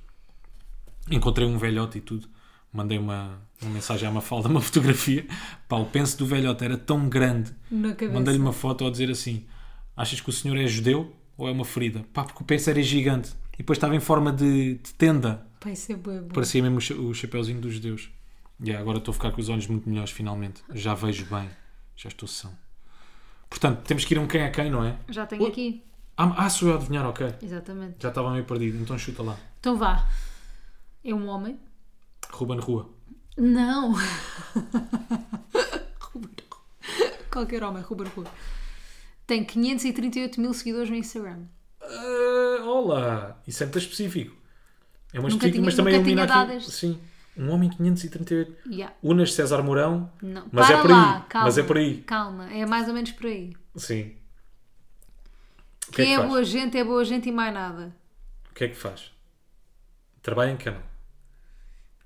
[1.10, 2.28] Encontrei um velhote e tudo.
[2.72, 5.26] Mandei uma, uma mensagem à Mafalda, uma fotografia.
[5.68, 8.12] Pá, o penso do velhote era tão grande Na cabeça.
[8.12, 9.44] Mandei-lhe uma foto a dizer assim:
[9.96, 12.04] Achas que o senhor é judeu ou é uma ferida?
[12.12, 15.46] Pá, porque o penso era gigante e depois estava em forma de, de tenda.
[15.60, 16.28] Pá, isso é bué bom.
[16.28, 18.10] Parecia mesmo o, cha- o chapeuzinho dos judeus.
[18.60, 20.62] E agora estou a ficar com os olhos muito melhores, finalmente.
[20.72, 21.48] Já vejo bem,
[21.96, 22.52] já estou são.
[23.50, 24.96] Portanto, temos que ir a um quem a quem, não é?
[25.08, 25.48] Já tenho Ui.
[25.48, 25.82] aqui.
[26.16, 27.34] Ah, ah, sou eu a adivinhar, ok.
[27.42, 27.96] Exatamente.
[28.00, 29.36] Já estava meio perdido, então chuta lá.
[29.60, 30.08] Então vá.
[31.04, 31.58] É um homem?
[32.30, 32.90] Ruben Rua.
[33.36, 33.92] Não.
[36.00, 37.12] Ruben Rua.
[37.30, 38.26] Qualquer homem, Ruben Rua.
[39.26, 41.44] Tem 538 mil seguidores no Instagram.
[41.80, 43.40] Ah, olá!
[43.46, 44.34] Isso é muito específico.
[45.12, 46.24] É uma Nunca específico, tinha- mas também é um tinha
[46.54, 46.70] aqui.
[46.70, 47.00] Sim.
[47.36, 48.70] Um homem 538.
[48.70, 48.94] Yeah.
[49.02, 50.10] Unas César Mourão.
[50.22, 50.46] Não.
[50.52, 52.02] Mas Para é por lá, aí, Calma, mas é por aí.
[52.02, 53.56] Calma, é mais ou menos por aí.
[53.76, 54.14] Sim.
[55.86, 56.28] Que Quem é é, que faz?
[56.28, 57.94] boa gente é boa gente e mais nada.
[58.50, 59.12] O que é que faz?
[60.22, 60.82] Trabalha em canal.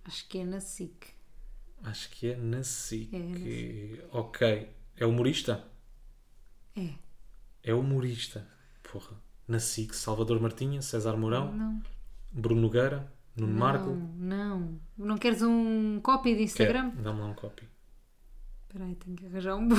[0.08, 1.06] Acho que é na SIC.
[1.84, 3.14] Acho que é na SIC.
[3.14, 4.68] É, na Ok.
[4.96, 5.64] É humorista?
[6.74, 6.94] É.
[7.62, 8.48] É humorista.
[8.90, 9.20] Porra.
[9.46, 9.94] Na SIC.
[9.94, 11.82] Salvador Martinha, César Mourão, Não.
[12.32, 13.90] Bruno Nogueira, Nuno Marco.
[13.90, 14.80] Não, não.
[14.96, 16.88] Não queres um copy de Instagram?
[16.96, 17.68] Dá-me lá um copy.
[18.66, 19.76] Espera aí, tenho que arranjar um bom.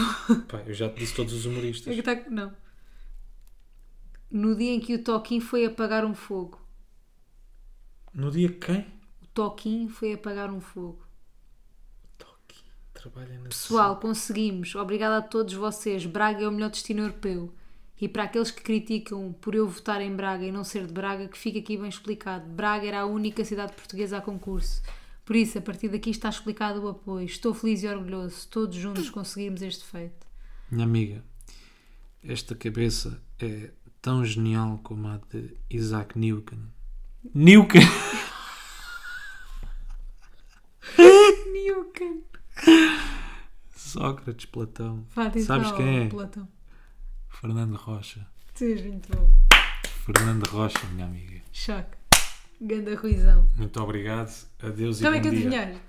[0.48, 1.98] Pá, eu já te disse todos os humoristas.
[1.98, 2.56] É tá- Não.
[4.30, 6.60] No dia em que o Toquinho foi apagar um fogo.
[8.14, 8.99] No dia que quem?
[9.34, 11.04] Toquinho foi apagar um fogo.
[12.18, 12.58] Toque.
[12.94, 14.76] Trabalha na Pessoal, conseguimos.
[14.76, 16.06] Obrigada a todos vocês.
[16.06, 17.54] Braga é o melhor destino europeu.
[18.02, 21.28] E para aqueles que criticam por eu votar em Braga e não ser de Braga,
[21.28, 22.48] que fique aqui bem explicado.
[22.50, 24.82] Braga era a única cidade portuguesa a concurso.
[25.26, 27.26] Por isso, a partir daqui está explicado o apoio.
[27.26, 28.48] Estou feliz e orgulhoso.
[28.48, 30.26] Todos juntos conseguimos este feito.
[30.72, 31.24] Minha amiga,
[32.24, 33.72] esta cabeça é
[34.02, 36.60] tão genial como a de Isaac Newton.
[37.34, 37.80] Newton!
[41.54, 42.22] Newton.
[43.76, 45.06] Sócrates, Platão.
[45.16, 46.08] Vá, Sabes quem é?
[46.10, 46.48] Platão.
[47.30, 48.26] Fernando Rocha.
[48.54, 49.34] Seja muito bom.
[50.06, 51.42] Fernando Rocha, minha amiga.
[51.52, 51.98] Choque.
[52.62, 53.48] Ganda ruizão.
[53.56, 54.30] Muito obrigado.
[54.62, 55.48] Adeus Como e é bom que dia.
[55.48, 55.82] adivinhaste?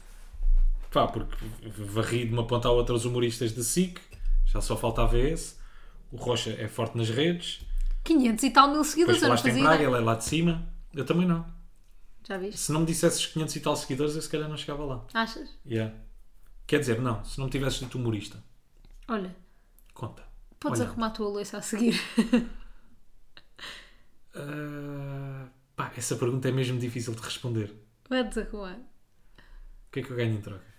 [0.92, 1.36] Pá, porque
[1.78, 4.00] varri de uma ponta à outra os humoristas de SIC.
[4.46, 5.56] Já só faltava esse.
[6.12, 7.60] O Rocha é forte nas redes.
[8.04, 9.88] 500 e tal mil seguidores, Depois eu não falaste em fazia ideia.
[9.88, 10.68] ele é lá de cima.
[10.94, 11.44] Eu também não.
[12.30, 12.60] Já viste?
[12.60, 15.04] Se não me dissesses 500 e tal seguidores, eu se calhar não chegava lá.
[15.12, 15.50] Achas?
[15.66, 15.92] Yeah.
[16.64, 18.40] Quer dizer, não, se não me tivesses dito humorista.
[19.08, 19.34] Olha,
[19.92, 20.22] Conta.
[20.60, 22.00] podes Olha, arrumar a tua louça a seguir.
[24.36, 27.74] ah, pá, essa pergunta é mesmo difícil de responder.
[28.04, 28.76] Podes arrumar.
[28.76, 30.69] O que é que eu ganho em troca?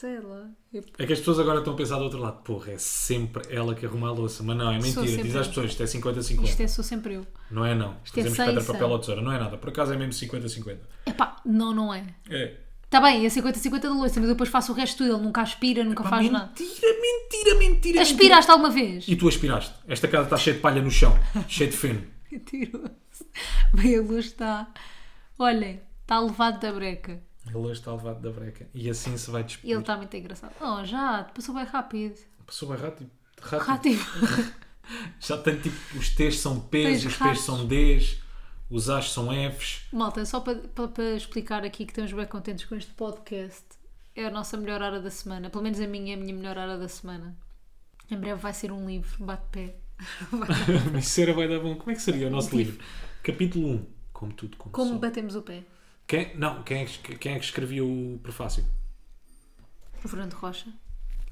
[0.00, 0.48] Sei lá.
[0.72, 2.42] Eu- É que as pessoas agora estão a pensar do outro lado.
[2.44, 4.42] Porra, é sempre ela que arruma a louça.
[4.44, 5.22] Mas não, é Sou mentira.
[5.24, 5.50] Diz às eu.
[5.52, 6.44] pessoas, isto é 50-50.
[6.44, 7.26] Isto é só sempre eu.
[7.50, 7.96] Não é não.
[8.04, 8.90] Isto é Fazemos 100 pedra, papel 100.
[8.92, 9.20] ou tesoura.
[9.22, 9.56] Não é nada.
[9.58, 10.78] Por acaso é mesmo 50-50.
[11.06, 12.06] Epá, não, não é.
[12.30, 12.56] É.
[12.84, 15.14] Está bem, é 50-50 da louça, mas eu depois faço o resto tudo.
[15.14, 16.46] Ele nunca aspira, nunca Pá, faz nada.
[16.58, 18.00] mentira, mentira, mentira.
[18.02, 19.06] Aspiraste alguma vez?
[19.08, 19.74] E tu aspiraste.
[19.88, 21.18] Esta casa está cheia de palha no chão.
[21.48, 22.04] cheia de feno.
[22.30, 22.88] Mentiroso.
[23.74, 24.68] Bem, a luz está.
[25.38, 27.20] Olhem, está levado da breca.
[27.48, 28.68] Ele hoje está levado da breca.
[28.74, 29.70] E assim se vai E despedir.
[29.72, 30.52] ele está muito engraçado.
[30.60, 32.18] Oh, já, passou bem rápido.
[32.46, 33.10] Passou bem rápido.
[33.40, 33.66] rápido.
[33.66, 34.54] Rápido.
[35.20, 38.22] Já tem tipo, os T's são P's, Tens os P's são D's,
[38.70, 39.82] os A's são F's.
[39.92, 43.64] Malta, só para, para, para explicar aqui que estamos bem contentes com este podcast.
[44.16, 45.50] É a nossa melhor hora da semana.
[45.50, 47.36] Pelo menos a minha é a minha melhor hora da semana.
[48.10, 49.76] Em breve vai ser um livro, bate-pé.
[51.18, 51.76] Era vai dar bom.
[51.76, 52.82] Como é que seria o nosso livro?
[53.22, 53.86] Capítulo 1.
[54.12, 54.86] Como tudo começou.
[54.86, 55.64] Como batemos o pé?
[56.08, 58.64] Quem, não, quem é, que, quem é que escrevia o prefácio?
[60.02, 60.72] O Fernando Rocha.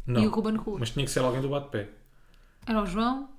[0.07, 0.22] Não.
[0.22, 0.79] E o Ruben Rua.
[0.79, 1.89] Mas tinha que ser alguém do bate-pé.
[2.66, 3.31] Era o João,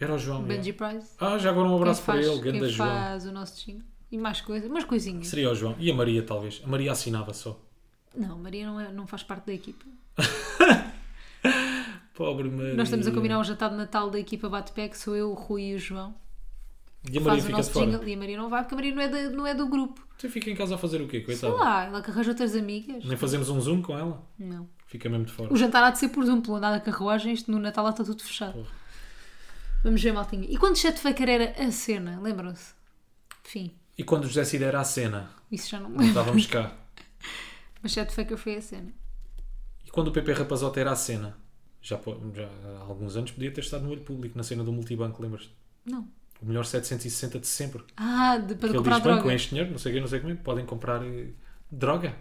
[0.00, 0.42] Era o João.
[0.42, 0.72] Benji é.
[0.72, 1.10] Price.
[1.20, 2.88] Ah, já agora um abraço quem para faz, ele, quem ganda João.
[2.88, 3.84] faz o nosso destino.
[4.10, 5.26] E mais coisas, umas coisinhas.
[5.28, 5.76] Seria o João.
[5.78, 6.62] E a Maria, talvez.
[6.64, 7.60] A Maria assinava só.
[8.14, 9.84] Não, Maria não, é, não faz parte da equipa.
[12.14, 12.74] Pobre Maria.
[12.74, 15.34] Nós estamos a combinar o jantar de Natal da equipa Bate-Pé, que sou eu, o
[15.34, 16.14] Rui e o João.
[17.10, 17.86] E a Maria Faz o fica de nosso fora.
[17.86, 19.68] jingle e a Maria não vai, porque a Maria não é, da- não é do
[19.68, 20.05] grupo.
[20.16, 21.18] Você fica em casa a fazer o quê?
[21.18, 21.54] Sei Coitada.
[21.54, 23.04] lá, ela que arranja outras amigas.
[23.04, 24.24] Nem fazemos um zoom com ela?
[24.38, 24.68] Não.
[24.86, 25.52] Fica mesmo de fora.
[25.52, 28.02] O jantar há de ser por Zoom, pelo andar da carruagem, isto no Natal está
[28.04, 28.52] tudo fechado.
[28.54, 28.70] Porra.
[29.84, 30.46] Vamos ver, maltinha.
[30.48, 32.72] E quando Chet Faker era a cena, lembram-se?
[33.44, 36.20] Enfim, E quando o José Cid era a cena, isso já não me não lembro.
[36.20, 36.72] estávamos cá.
[37.82, 38.92] Mas Chet Faker foi a cena.
[39.84, 41.36] E quando o PP Rapazote era a cena?
[41.82, 42.00] Já,
[42.34, 42.48] já
[42.78, 45.54] há alguns anos podia ter estado no olho público, na cena do multibanco, lembras-te?
[45.84, 46.08] Não.
[46.42, 47.82] O melhor 760 de sempre.
[47.96, 49.34] Ah, de, para Que ele comprar diz banco, droga.
[49.34, 50.36] enche dinheiro, não sei o quê, não sei como é.
[50.36, 51.28] Podem comprar eh,
[51.70, 52.14] droga.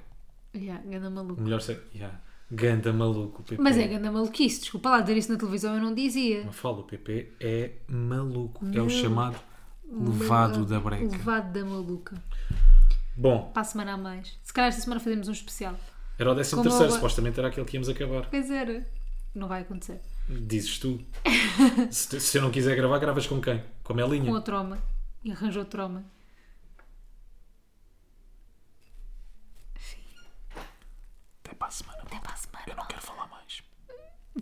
[0.55, 1.41] Yeah, ganda O maluco.
[1.41, 1.81] melhor set...
[1.93, 2.19] yeah.
[2.51, 3.61] Ganda maluco o PP.
[3.61, 6.43] Mas é ganda maluquice, desculpa lá, dizer isso na televisão eu não dizia.
[6.45, 8.63] Não falo, o PP é maluco.
[8.65, 9.35] É Meu- o chamado
[9.91, 11.03] levado da breca.
[11.05, 12.15] Levado da maluca.
[13.17, 14.37] Bom, Para a semana a mais.
[14.43, 15.75] Se calhar esta semana fazemos um especial.
[16.19, 18.27] era o 13 Como terceiro, agora- supostamente era aquele que íamos acabar.
[18.29, 18.85] Pois era.
[19.33, 19.99] Não vai acontecer.
[20.29, 21.01] Dizes tu.
[21.91, 23.61] se, se eu não quiser gravar, gravas com quem?
[23.85, 24.25] Com a Melinha?
[24.25, 24.79] Com a troma.
[25.23, 26.03] E arranjou troma.
[31.43, 32.01] Até para a semana.
[32.01, 32.65] Até para a semana.
[32.67, 33.63] Eu não quero falar mais.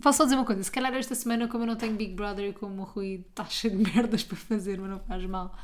[0.02, 0.62] Posso só dizer uma coisa?
[0.62, 3.44] Se calhar esta semana, como eu não tenho Big Brother e como o Rui está
[3.44, 5.54] cheio de merdas para fazer, mas não faz mal,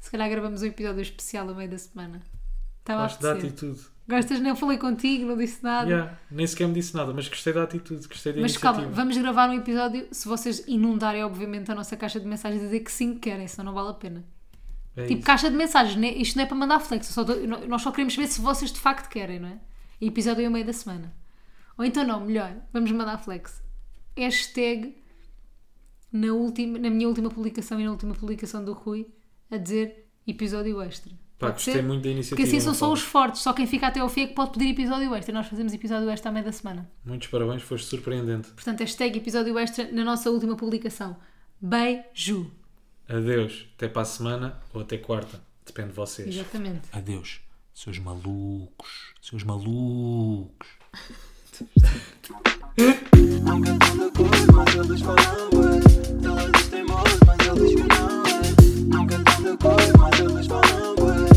[0.00, 2.22] se calhar gravamos um episódio especial a meio da semana.
[2.78, 3.95] Estava a Gosto da atitude.
[4.08, 4.38] Gostas?
[4.40, 5.88] Nem falei contigo, não disse nada.
[5.90, 8.82] Yeah, nem sequer me disse nada, mas gostei da atitude, gostei da Mas iniciativa.
[8.82, 12.66] calma, vamos gravar um episódio se vocês inundarem, obviamente, a nossa caixa de mensagens e
[12.66, 14.24] dizer que sim que querem, senão não vale a pena.
[14.96, 15.26] É Tipo, isso.
[15.26, 16.08] caixa de mensagens, né?
[16.12, 18.72] isto não é para mandar flex, eu só dou- nós só queremos saber se vocês
[18.72, 19.58] de facto querem, não é?
[20.00, 21.12] E episódio é ao meio da semana.
[21.76, 23.60] Ou então não, melhor, vamos mandar flex.
[24.16, 24.96] Hashtag
[26.12, 29.06] na, última, na minha última publicação e na última publicação do Rui
[29.50, 31.12] a dizer episódio extra.
[31.38, 31.82] Pá, gostei ser?
[31.82, 32.36] muito da iniciativa.
[32.36, 34.52] Porque assim são só os fortes, só quem fica até ao fim é que pode
[34.52, 35.34] pedir episódio extra.
[35.34, 36.90] Nós fazemos episódio extra à meia da semana.
[37.04, 38.48] Muitos parabéns, foste surpreendente.
[38.48, 41.16] Portanto, hashtag episódio extra na nossa última publicação.
[41.60, 42.50] Beijo.
[43.08, 43.68] Adeus.
[43.76, 45.40] Até para a semana ou até quarta.
[45.64, 46.28] Depende de vocês.
[46.28, 46.88] Exatamente.
[46.92, 47.40] Adeus.
[47.74, 49.14] Seus malucos.
[49.20, 50.68] Seus malucos.
[54.54, 55.50] Mas eles falam.
[57.26, 57.85] Mas eles
[58.86, 61.35] Não cantando cor, mas eles falam coisa.